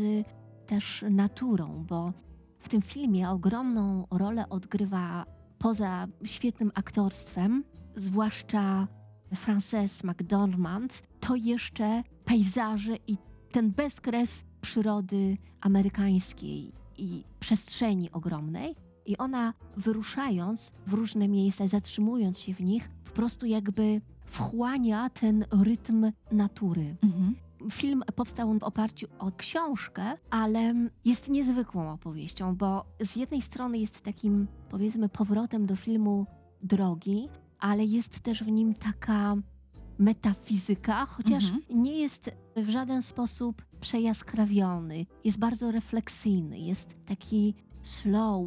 też 0.67 1.05
naturą, 1.11 1.85
bo 1.89 2.13
w 2.59 2.69
tym 2.69 2.83
filmie 2.83 3.31
ogromną 3.31 4.07
rolę 4.11 4.49
odgrywa 4.49 5.27
poza 5.59 6.07
świetnym 6.25 6.73
aktorstwem, 6.75 7.65
zwłaszcza 7.97 8.89
Frances 9.35 10.05
McDormand, 10.05 11.03
to 11.21 11.35
jeszcze 11.35 12.03
pejzaże 12.25 12.97
i 13.07 13.17
ten 13.53 13.71
bezkres 13.71 14.45
przyrody 14.61 15.37
amerykańskiej 15.61 16.73
i 16.99 17.25
przestrzeni 17.41 18.11
ogromnej. 18.13 18.77
I 19.07 19.17
ona 19.17 19.55
wyruszając 19.77 20.73
w 20.87 20.93
różne 20.93 21.29
miejsca, 21.29 21.67
zatrzymując 21.67 22.39
się 22.39 22.55
w 22.55 22.61
nich, 22.61 22.89
po 23.05 23.11
prostu 23.11 23.47
jakby 23.47 24.01
wchłania 24.27 25.11
ten 25.11 25.45
rytm 25.63 26.13
natury. 26.33 26.97
Mhm. 27.03 27.35
Film 27.73 28.03
powstał 28.15 28.59
w 28.59 28.63
oparciu 28.63 29.07
o 29.19 29.33
książkę, 29.33 30.03
ale 30.31 30.75
jest 31.05 31.29
niezwykłą 31.29 31.93
opowieścią, 31.93 32.57
bo 32.57 32.85
z 33.01 33.17
jednej 33.17 33.43
strony 33.43 33.79
jest 33.79 34.01
takim, 34.01 34.47
powiedzmy, 34.71 35.09
powrotem 35.09 35.67
do 35.67 35.77
filmu 35.77 36.27
drogi, 36.63 37.29
ale 37.59 37.85
jest 37.85 38.21
też 38.21 38.45
w 38.45 38.49
nim 38.51 38.75
taka 38.75 39.35
metafizyka, 39.99 41.07
chociaż 41.07 41.45
Mhm. 41.45 41.63
nie 41.83 41.99
jest 41.99 42.31
w 42.57 42.69
żaden 42.69 43.03
sposób 43.03 43.65
przejaskrawiony. 43.81 45.07
Jest 45.25 45.39
bardzo 45.39 45.71
refleksyjny, 45.71 46.59
jest 46.59 46.95
taki 47.07 47.55
slow. 47.83 48.47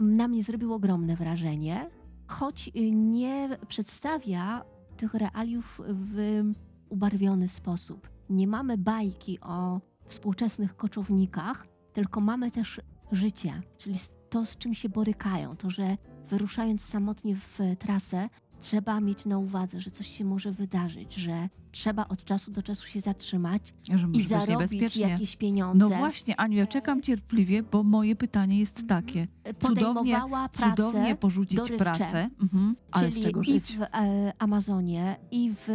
Na 0.00 0.28
mnie 0.28 0.44
zrobił 0.44 0.72
ogromne 0.74 1.16
wrażenie, 1.16 1.90
choć 2.26 2.70
nie 2.92 3.48
przedstawia 3.68 4.64
tych 4.96 5.14
realiów 5.14 5.80
w 5.88 6.42
ubarwiony 6.88 7.48
sposób. 7.48 8.08
Nie 8.32 8.46
mamy 8.46 8.78
bajki 8.78 9.40
o 9.40 9.80
współczesnych 10.06 10.76
koczownikach, 10.76 11.66
tylko 11.92 12.20
mamy 12.20 12.50
też 12.50 12.80
życie, 13.12 13.62
czyli 13.78 13.94
to, 14.30 14.46
z 14.46 14.56
czym 14.56 14.74
się 14.74 14.88
borykają, 14.88 15.56
to, 15.56 15.70
że 15.70 15.96
wyruszając 16.28 16.84
samotnie 16.84 17.36
w 17.36 17.58
trasę, 17.78 18.28
trzeba 18.60 19.00
mieć 19.00 19.26
na 19.26 19.38
uwadze, 19.38 19.80
że 19.80 19.90
coś 19.90 20.06
się 20.06 20.24
może 20.24 20.52
wydarzyć, 20.52 21.14
że 21.14 21.48
trzeba 21.72 22.08
od 22.08 22.24
czasu 22.24 22.50
do 22.50 22.62
czasu 22.62 22.86
się 22.86 23.00
zatrzymać 23.00 23.74
i 24.12 24.22
zarobić 24.22 24.96
jakieś 24.96 25.36
pieniądze. 25.36 25.88
No 25.88 25.88
właśnie, 25.88 26.40
Aniu, 26.40 26.58
ja 26.58 26.66
czekam 26.66 27.02
cierpliwie, 27.02 27.62
bo 27.62 27.82
moje 27.82 28.16
pytanie 28.16 28.58
jest 28.58 28.88
takie. 28.88 29.26
Podejmowała 29.58 30.48
pracę, 30.48 30.76
Cudownie 30.76 31.16
porzucić 31.16 31.56
dorywcze, 31.56 31.84
pracę, 31.84 32.30
mhm, 32.42 32.76
ale 32.90 33.10
z 33.10 33.14
czyli 33.14 33.26
czego 33.26 33.40
i 33.40 33.44
żyć? 33.44 33.76
w 33.76 33.82
e, 33.82 34.32
Amazonie, 34.38 35.16
i 35.30 35.52
w, 35.54 35.66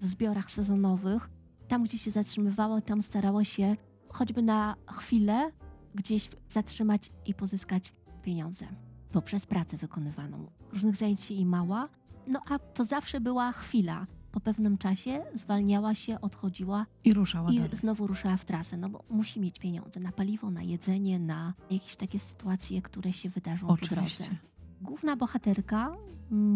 w 0.00 0.06
zbiorach 0.06 0.50
sezonowych. 0.50 1.37
Tam, 1.68 1.84
gdzie 1.84 1.98
się 1.98 2.10
zatrzymywała, 2.10 2.80
tam 2.80 3.02
starała 3.02 3.44
się 3.44 3.76
choćby 4.08 4.42
na 4.42 4.74
chwilę 4.90 5.52
gdzieś 5.94 6.28
zatrzymać 6.48 7.10
i 7.26 7.34
pozyskać 7.34 7.94
pieniądze 8.22 8.66
poprzez 9.12 9.46
pracę 9.46 9.76
wykonywaną. 9.76 10.46
Różnych 10.72 10.96
zajęć 10.96 11.20
się 11.20 11.34
i 11.34 11.46
mała, 11.46 11.88
no 12.26 12.42
a 12.50 12.58
to 12.58 12.84
zawsze 12.84 13.20
była 13.20 13.52
chwila. 13.52 14.06
Po 14.32 14.40
pewnym 14.40 14.78
czasie 14.78 15.24
zwalniała 15.34 15.94
się, 15.94 16.20
odchodziła 16.20 16.86
I 17.04 17.14
ruszała 17.14 17.50
i 17.50 17.56
dalej. 17.56 17.76
znowu 17.76 18.06
ruszała 18.06 18.36
w 18.36 18.44
trasę, 18.44 18.76
no 18.76 18.88
bo 18.88 19.04
musi 19.10 19.40
mieć 19.40 19.58
pieniądze 19.58 20.00
na 20.00 20.12
paliwo, 20.12 20.50
na 20.50 20.62
jedzenie, 20.62 21.18
na 21.18 21.54
jakieś 21.70 21.96
takie 21.96 22.18
sytuacje, 22.18 22.82
które 22.82 23.12
się 23.12 23.28
wydarzą 23.28 23.66
po 23.66 23.76
drodze. 23.76 23.94
Oczywiście. 23.94 24.36
Główna 24.80 25.16
bohaterka 25.16 25.96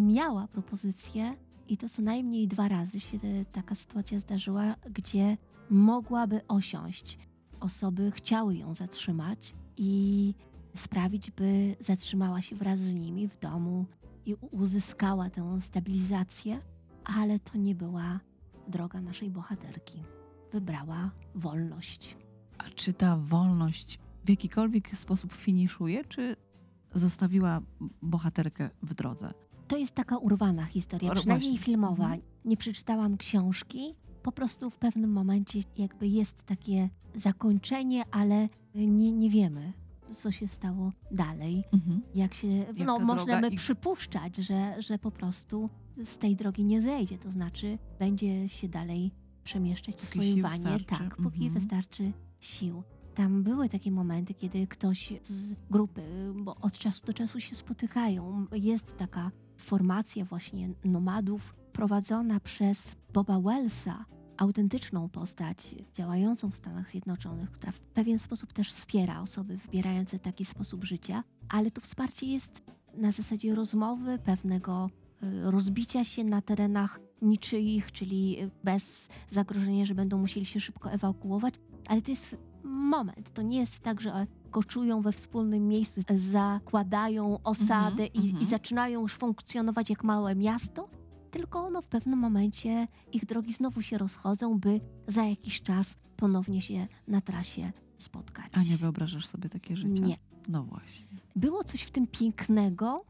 miała 0.06 0.48
propozycję 0.48 1.36
i 1.72 1.76
to 1.76 1.88
co 1.88 2.02
najmniej 2.02 2.48
dwa 2.48 2.68
razy 2.68 3.00
się 3.00 3.18
taka 3.52 3.74
sytuacja 3.74 4.20
zdarzyła, 4.20 4.74
gdzie 4.90 5.36
mogłaby 5.70 6.40
osiąść. 6.48 7.18
Osoby 7.60 8.10
chciały 8.10 8.56
ją 8.56 8.74
zatrzymać 8.74 9.54
i 9.76 10.34
sprawić, 10.76 11.30
by 11.30 11.76
zatrzymała 11.80 12.42
się 12.42 12.56
wraz 12.56 12.80
z 12.80 12.94
nimi 12.94 13.28
w 13.28 13.38
domu 13.38 13.86
i 14.26 14.34
uzyskała 14.34 15.30
tę 15.30 15.60
stabilizację, 15.60 16.60
ale 17.04 17.38
to 17.38 17.58
nie 17.58 17.74
była 17.74 18.20
droga 18.68 19.00
naszej 19.00 19.30
bohaterki. 19.30 20.02
Wybrała 20.52 21.10
wolność. 21.34 22.16
A 22.58 22.64
czy 22.64 22.92
ta 22.92 23.16
wolność 23.16 23.98
w 24.24 24.30
jakikolwiek 24.30 24.96
sposób 24.96 25.32
finiszuje, 25.32 26.04
czy 26.04 26.36
zostawiła 26.94 27.60
bohaterkę 28.02 28.70
w 28.82 28.94
drodze? 28.94 29.34
To 29.72 29.76
jest 29.78 29.94
taka 29.94 30.18
urwana 30.18 30.64
historia, 30.64 31.10
O, 31.12 31.14
przynajmniej 31.14 31.50
właśnie. 31.50 31.64
filmowa. 31.64 32.04
Mhm. 32.04 32.22
Nie 32.44 32.56
przeczytałam 32.56 33.16
książki. 33.16 33.94
Po 34.22 34.32
prostu 34.32 34.70
w 34.70 34.76
pewnym 34.76 35.12
momencie 35.12 35.60
jakby 35.78 36.08
jest 36.08 36.42
takie 36.46 36.88
zakończenie, 37.14 38.02
ale 38.10 38.48
nie, 38.74 39.12
nie 39.12 39.30
wiemy, 39.30 39.72
co 40.14 40.32
się 40.32 40.48
stało 40.48 40.92
dalej. 41.10 41.64
Mhm. 41.72 42.02
Jak 42.14 42.34
się, 42.34 42.48
Jak 42.48 42.78
no 42.78 42.98
możemy 42.98 43.48
i- 43.48 43.56
przypuszczać, 43.56 44.36
że, 44.36 44.82
że 44.82 44.98
po 44.98 45.10
prostu 45.10 45.70
z 46.04 46.18
tej 46.18 46.36
drogi 46.36 46.64
nie 46.64 46.80
zejdzie, 46.80 47.18
to 47.18 47.30
znaczy 47.30 47.78
będzie 47.98 48.48
się 48.48 48.68
dalej 48.68 49.10
przemieszczać 49.44 49.94
Póki 49.94 50.06
swoim 50.06 50.42
wanie, 50.42 50.60
starczy. 50.64 50.84
tak, 50.84 51.16
póki 51.16 51.36
Mhm. 51.46 51.54
wystarczy 51.54 52.12
sił. 52.40 52.82
Tam 53.14 53.42
były 53.42 53.68
takie 53.68 53.90
momenty, 53.90 54.34
kiedy 54.34 54.66
ktoś 54.66 55.12
z 55.22 55.54
grupy, 55.70 56.02
bo 56.34 56.56
od 56.56 56.78
czasu 56.78 57.06
do 57.06 57.12
czasu 57.14 57.40
się 57.40 57.54
spotykają, 57.56 58.46
jest 58.52 58.96
taka 58.96 59.30
formacja 59.62 60.24
właśnie 60.24 60.70
nomadów 60.84 61.54
prowadzona 61.72 62.40
przez 62.40 62.96
Boba 63.12 63.40
Wellsa, 63.40 64.04
autentyczną 64.36 65.08
postać 65.08 65.74
działającą 65.94 66.50
w 66.50 66.56
Stanach 66.56 66.90
Zjednoczonych, 66.90 67.50
która 67.50 67.72
w 67.72 67.80
pewien 67.80 68.18
sposób 68.18 68.52
też 68.52 68.72
wspiera 68.72 69.20
osoby 69.20 69.56
wybierające 69.56 70.18
taki 70.18 70.44
sposób 70.44 70.84
życia, 70.84 71.24
ale 71.48 71.70
to 71.70 71.80
wsparcie 71.80 72.26
jest 72.26 72.62
na 72.94 73.12
zasadzie 73.12 73.54
rozmowy, 73.54 74.18
pewnego 74.18 74.90
y, 75.22 75.50
rozbicia 75.50 76.04
się 76.04 76.24
na 76.24 76.42
terenach 76.42 77.00
niczyich, 77.22 77.92
czyli 77.92 78.36
bez 78.64 79.08
zagrożenia, 79.28 79.84
że 79.84 79.94
będą 79.94 80.18
musieli 80.18 80.46
się 80.46 80.60
szybko 80.60 80.92
ewakuować, 80.92 81.54
ale 81.88 82.02
to 82.02 82.10
jest 82.10 82.36
moment. 82.64 83.32
To 83.34 83.42
nie 83.42 83.60
jest 83.60 83.80
tak, 83.80 84.00
że 84.00 84.26
koczują 84.52 85.00
we 85.02 85.12
wspólnym 85.12 85.68
miejscu, 85.68 86.00
zakładają 86.16 87.42
osadę 87.42 88.06
i, 88.06 88.18
mhm. 88.18 88.42
i 88.42 88.44
zaczynają 88.44 89.00
już 89.00 89.14
funkcjonować 89.14 89.90
jak 89.90 90.04
małe 90.04 90.34
miasto, 90.34 90.88
tylko 91.30 91.70
no, 91.70 91.82
w 91.82 91.88
pewnym 91.88 92.18
momencie 92.18 92.88
ich 93.12 93.26
drogi 93.26 93.52
znowu 93.52 93.82
się 93.82 93.98
rozchodzą, 93.98 94.58
by 94.58 94.80
za 95.06 95.24
jakiś 95.24 95.62
czas 95.62 95.96
ponownie 96.16 96.62
się 96.62 96.86
na 97.08 97.20
trasie 97.20 97.72
spotkać. 97.98 98.52
A 98.52 98.62
nie 98.62 98.76
wyobrażasz 98.76 99.26
sobie 99.26 99.48
takie 99.48 99.76
życie? 99.76 100.02
Nie. 100.02 100.16
No 100.48 100.62
właśnie. 100.62 101.18
Było 101.36 101.64
coś 101.64 101.82
w 101.82 101.90
tym 101.90 102.06
pięknego, 102.06 103.04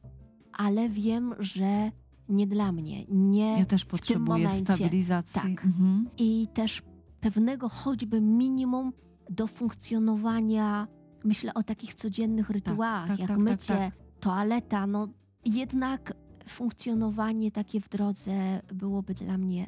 ale 0.52 0.88
wiem, 0.88 1.34
że 1.38 1.90
nie 2.28 2.46
dla 2.46 2.72
mnie. 2.72 3.04
Nie 3.08 3.58
Ja 3.58 3.64
też 3.64 3.84
potrzebuję 3.84 4.44
momencie, 4.44 4.74
stabilizacji. 4.74 5.40
tak. 5.40 5.64
Mhm. 5.64 6.08
i 6.18 6.48
też 6.54 6.82
pewnego 7.20 7.68
choćby 7.68 8.20
minimum 8.20 8.92
do 9.30 9.46
funkcjonowania. 9.46 10.88
Myślę 11.24 11.54
o 11.54 11.62
takich 11.62 11.94
codziennych 11.94 12.50
rytuałach, 12.50 13.08
tak, 13.08 13.18
jak 13.18 13.28
tak, 13.28 13.36
tak, 13.36 13.44
mycie, 13.46 13.74
tak. 13.74 13.94
toaleta. 14.20 14.86
No 14.86 15.08
jednak 15.44 16.12
funkcjonowanie 16.48 17.50
takie 17.50 17.80
w 17.80 17.88
drodze 17.88 18.62
byłoby 18.74 19.14
dla 19.14 19.38
mnie 19.38 19.66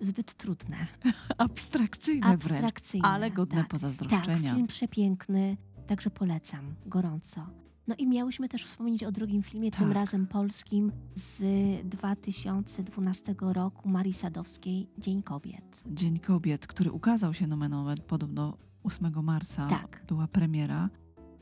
zbyt 0.00 0.34
trudne. 0.34 0.76
Abstrakcyjne 1.38 2.26
wręcz, 2.36 2.44
Abstrakcyjne. 2.52 3.08
ale 3.08 3.30
godne 3.30 3.56
tak. 3.56 3.64
Tak, 3.64 3.70
pozazdroszczenia. 3.70 4.54
film 4.54 4.66
przepiękny, 4.66 5.56
także 5.86 6.10
polecam 6.10 6.74
gorąco. 6.86 7.46
No 7.86 7.94
i 7.98 8.06
miałyśmy 8.06 8.48
też 8.48 8.66
wspomnieć 8.66 9.04
o 9.04 9.12
drugim 9.12 9.42
filmie, 9.42 9.70
tym 9.70 9.84
Tak. 9.84 9.94
razem 9.94 10.26
polskim 10.26 10.92
z 11.14 11.42
2012 11.88 13.34
roku 13.40 13.88
Marii 13.88 14.12
Sadowskiej, 14.12 14.88
Dzień 14.98 15.22
Kobiet. 15.22 15.82
Dzień 15.86 16.18
Kobiet, 16.18 16.66
który 16.66 16.92
ukazał 16.92 17.34
się 17.34 17.46
nomen 17.46 17.72
omen 17.72 17.96
podobno 18.06 18.56
8 18.84 19.12
marca. 19.22 19.66
Tak. 19.68 20.02
Była 20.08 20.26
premiera. 20.28 20.88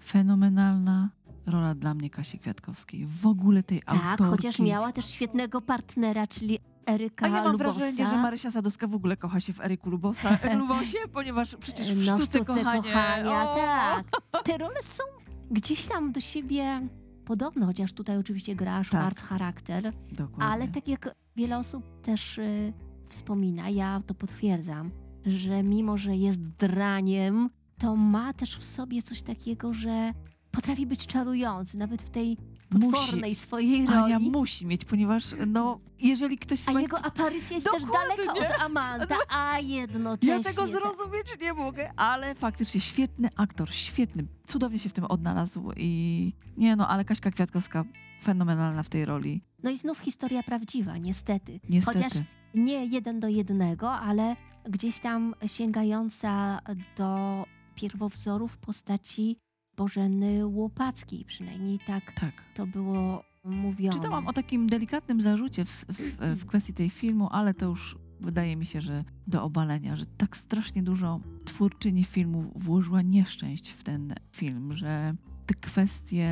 Fenomenalna 0.04 1.10
rola 1.46 1.74
dla 1.74 1.94
mnie 1.94 2.10
Kasi 2.10 2.38
Kwiatkowskiej. 2.38 3.06
W 3.06 3.26
ogóle 3.26 3.62
tej 3.62 3.82
Tak, 3.82 3.96
autorki. 4.04 4.24
chociaż 4.36 4.58
miała 4.58 4.92
też 4.92 5.06
świetnego 5.06 5.60
partnera, 5.60 6.26
czyli 6.26 6.58
Eryka 6.86 7.26
A 7.26 7.28
ja 7.28 7.42
mam 7.44 7.52
Lubosa. 7.52 7.72
wrażenie, 7.72 8.06
że 8.06 8.16
Marysia 8.16 8.50
Sadowska 8.50 8.86
w 8.86 8.94
ogóle 8.94 9.16
kocha 9.16 9.40
się 9.40 9.52
w 9.52 9.60
Eryku 9.60 9.90
Lubosa, 9.90 10.38
Lubosie, 10.58 10.98
ponieważ 11.12 11.56
przecież 11.56 11.94
w 11.94 12.06
no, 12.06 12.18
w 12.18 12.22
sztuce, 12.22 12.38
sztuce 12.38 12.64
kochania, 12.64 13.50
o! 13.50 13.56
tak. 13.56 14.04
Te 14.44 14.58
role 14.58 14.82
są 14.82 15.02
gdzieś 15.50 15.86
tam 15.86 16.12
do 16.12 16.20
siebie 16.20 16.88
podobne, 17.24 17.66
chociaż 17.66 17.92
tutaj 17.92 18.18
oczywiście 18.18 18.54
gra 18.56 18.84
Schwarz 18.84 19.14
charakter, 19.14 19.92
Dokładnie. 20.12 20.44
ale 20.44 20.68
tak 20.68 20.88
jak 20.88 21.14
wiele 21.36 21.58
osób 21.58 22.00
też 22.02 22.38
y, 22.38 22.72
wspomina, 23.10 23.68
ja 23.68 24.00
to 24.06 24.14
potwierdzam, 24.14 24.90
że 25.26 25.62
mimo, 25.62 25.98
że 25.98 26.16
jest 26.16 26.40
draniem, 26.40 27.50
to 27.78 27.96
ma 27.96 28.32
też 28.32 28.56
w 28.56 28.64
sobie 28.64 29.02
coś 29.02 29.22
takiego, 29.22 29.74
że 29.74 30.12
potrafi 30.50 30.86
być 30.86 31.06
czarujący, 31.06 31.78
nawet 31.78 32.02
w 32.02 32.10
tej 32.10 32.36
potwornej 32.70 33.34
swojej 33.34 33.86
Ania 33.86 34.18
roli. 34.18 34.30
musi 34.30 34.66
mieć, 34.66 34.84
ponieważ 34.84 35.24
no, 35.46 35.80
jeżeli 36.00 36.38
ktoś 36.38 36.68
A 36.68 36.80
jego 36.80 36.98
aparycja 37.04 37.54
jest 37.56 37.70
też 37.70 37.82
Dokładnie. 37.82 38.24
daleka 38.26 38.54
od 38.54 38.62
Amanta, 38.62 39.16
a 39.28 39.58
jednocześnie... 39.58 40.32
Ja 40.32 40.42
tego 40.42 40.66
zrozumieć 40.66 41.26
nie 41.40 41.52
mogę, 41.52 41.90
ale 41.96 42.34
faktycznie 42.34 42.80
świetny 42.80 43.28
aktor, 43.36 43.70
świetny, 43.74 44.24
cudownie 44.46 44.78
się 44.78 44.88
w 44.88 44.92
tym 44.92 45.04
odnalazł 45.04 45.72
i 45.76 46.32
nie 46.56 46.76
no, 46.76 46.88
ale 46.88 47.04
Kaśka 47.04 47.30
Kwiatkowska 47.30 47.84
fenomenalna 48.22 48.82
w 48.82 48.88
tej 48.88 49.04
roli, 49.04 49.42
No 49.62 49.70
i 49.70 49.78
znów 49.78 49.98
historia 49.98 50.42
prawdziwa, 50.42 50.98
niestety. 50.98 51.60
niestety. 51.68 52.02
Chociaż 52.02 52.22
nie 52.54 52.86
jeden 52.86 53.20
do 53.20 53.28
jednego, 53.28 53.92
ale 53.92 54.36
gdzieś 54.64 55.00
tam 55.00 55.34
sięgająca 55.46 56.60
do 56.96 57.44
pierwowzorów 57.74 58.52
w 58.52 58.58
postaci 58.58 59.36
Bożeny 59.76 60.46
Łopackiej, 60.46 61.24
przynajmniej 61.24 61.78
tak 61.78 62.12
Tak. 62.12 62.32
to 62.54 62.66
było 62.66 63.24
mówione. 63.44 63.96
Czytałam 63.96 64.26
o 64.26 64.32
takim 64.32 64.66
delikatnym 64.66 65.20
zarzucie 65.20 65.64
w, 65.64 65.84
w, 65.88 66.40
w 66.40 66.46
kwestii 66.46 66.72
tej 66.74 66.90
filmu, 66.90 67.28
ale 67.30 67.54
to 67.54 67.66
już 67.66 67.98
wydaje 68.20 68.56
mi 68.56 68.66
się, 68.66 68.80
że 68.80 69.04
do 69.26 69.42
obalenia, 69.44 69.96
że 69.96 70.06
tak 70.06 70.36
strasznie 70.36 70.82
dużo 70.82 71.20
twórczyni 71.44 72.04
filmu 72.04 72.52
włożyła 72.56 73.02
nieszczęść 73.02 73.70
w 73.70 73.82
ten 73.82 74.14
film, 74.32 74.72
że 74.72 75.14
te 75.46 75.54
kwestie 75.54 76.30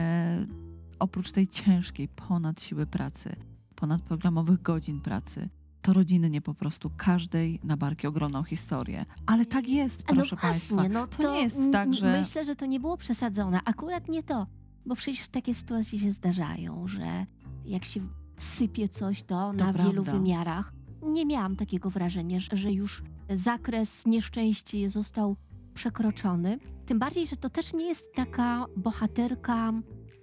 oprócz 0.99 1.33
tej 1.33 1.49
ciężkiej, 1.49 2.09
ponad 2.09 2.63
siły 2.63 2.87
pracy, 2.87 3.37
ponad 3.75 4.03
programowych 4.03 4.63
godzin 4.63 5.01
pracy, 5.01 5.49
to 5.83 5.93
rodziny 5.93 6.31
nie 6.31 6.41
po 6.41 6.55
prostu 6.55 6.91
każdej 6.97 7.61
na 7.65 7.77
barki 7.77 8.07
ogromną 8.07 8.43
historię. 8.43 9.05
Ale 9.27 9.47
tak 9.47 9.69
jest, 9.69 10.03
A 10.07 10.13
proszę 10.13 10.37
no 10.37 10.43
Państwa. 10.43 10.75
właśnie, 10.77 10.95
no 10.95 11.07
To 11.07 11.23
to, 11.23 11.33
nie 11.35 11.43
jest 11.43 11.61
tak, 11.73 11.95
że- 11.95 12.21
Myślę, 12.21 12.45
że 12.45 12.57
to 12.57 12.67
nie 12.67 12.81
było 12.81 12.97
przesadzone. 12.97 13.61
Akurat 13.65 14.09
nie 14.09 14.23
to, 14.23 14.47
bo 14.87 14.95
przecież 14.95 15.29
takie 15.29 15.55
sytuacje 15.55 15.99
się 15.99 16.13
zdarzają, 16.13 16.89
że 16.89 17.27
jak 17.65 17.85
się 17.85 18.01
sypie 18.39 18.89
coś, 18.89 19.23
to, 19.23 19.53
na 19.53 19.73
wielu 19.73 19.93
prawda. 19.93 20.13
wymiarach. 20.13 20.73
Nie 21.03 21.27
miałam 21.27 21.57
takiego 21.57 21.91
wrażenia, 21.91 22.39
że- 22.39 22.57
że 22.57 22.73
już 22.73 23.03
zakres 23.35 24.07
nieszczęści 24.07 24.89
został 24.91 25.37
przekroczony. 25.75 26.59
Tym 26.87 26.99
bardziej, 26.99 27.27
że 27.27 27.37
to 27.37 27.51
też 27.51 27.73
nie 27.73 27.85
jest 27.89 28.13
taka 28.15 28.67
bohaterka, 28.77 29.73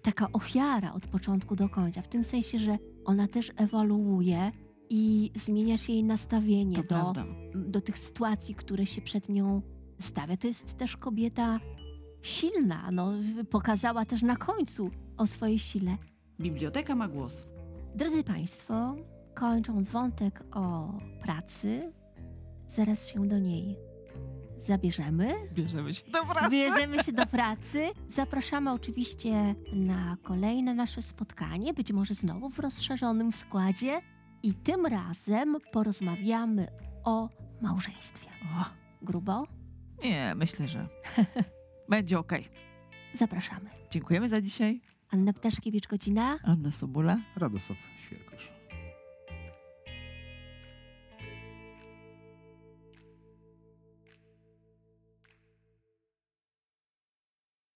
taka 0.02 0.32
ofiara 0.34 0.94
od 0.94 1.08
początku 1.08 1.56
do 1.56 1.70
końca. 1.70 2.02
W 2.02 2.08
tym 2.08 2.24
sensie, 2.24 2.60
że 2.60 2.78
ona 3.06 3.28
też 3.28 3.52
ewoluuje 3.56 4.52
i 4.90 5.32
zmienia 5.36 5.78
się 5.78 5.94
jej 5.94 6.04
nastawienie 6.04 6.76
To 6.78 6.82
do, 6.84 6.88
prawda. 6.90 7.26
do 7.56 7.82
tych 7.82 7.98
sytuacji, 7.98 8.56
które 8.56 8.86
się 8.86 9.02
przed 9.02 9.30
nią 9.30 9.62
stawia. 10.00 10.38
To 10.38 10.48
jest 10.48 10.78
też 10.78 10.98
kobieta 10.98 11.60
silna, 12.22 12.92
no, 12.92 13.12
pokazała 13.50 14.06
też 14.06 14.22
na 14.22 14.36
końcu 14.36 14.90
o 15.18 15.28
swojej 15.28 15.60
sile. 15.60 15.98
Biblioteka 16.40 16.96
ma 16.96 17.08
głos. 17.08 17.48
Drodzy 17.96 18.24
Państwo, 18.24 18.96
kończąc 19.34 19.90
wątek 19.90 20.44
o 20.52 20.94
pracy, 21.24 21.92
zaraz 22.70 23.08
się 23.08 23.28
do 23.28 23.40
niej 23.40 23.76
zabierzemy. 24.58 25.28
Bierzemy 25.54 25.94
się 25.94 26.12
do 26.12 26.26
pracy. 26.26 26.50
Bierzemy 26.52 27.04
się 27.04 27.12
do 27.14 27.26
pracy. 27.38 27.90
Zapraszamy 28.10 28.72
oczywiście 28.72 29.56
na 29.74 30.18
kolejne 30.24 30.74
nasze 30.74 31.02
spotkanie, 31.02 31.74
być 31.74 31.92
może 31.94 32.14
znowu 32.14 32.50
w 32.50 32.60
rozszerzonym 32.60 33.34
składzie. 33.34 34.02
I 34.48 34.54
tym 34.54 34.86
razem 34.86 35.58
porozmawiamy 35.72 36.68
o 37.04 37.30
małżeństwie. 37.62 38.30
O, 38.44 38.66
Grubo? 39.02 39.48
nie, 40.04 40.34
myślę, 40.36 40.68
że 40.68 40.88
będzie 41.90 42.20
okej. 42.20 42.50
Zapraszamy. 43.14 43.70
Dziękujemy 43.92 44.30
za 44.30 44.42
dzisiaj. 44.42 44.82
Anna 45.10 45.34
Ptaszkiewicz, 45.34 45.88
godzina 45.88 46.38
Anna 46.44 46.72
Sobula. 46.72 47.18
Radosław 47.36 47.78
Świerkosz. 48.06 48.57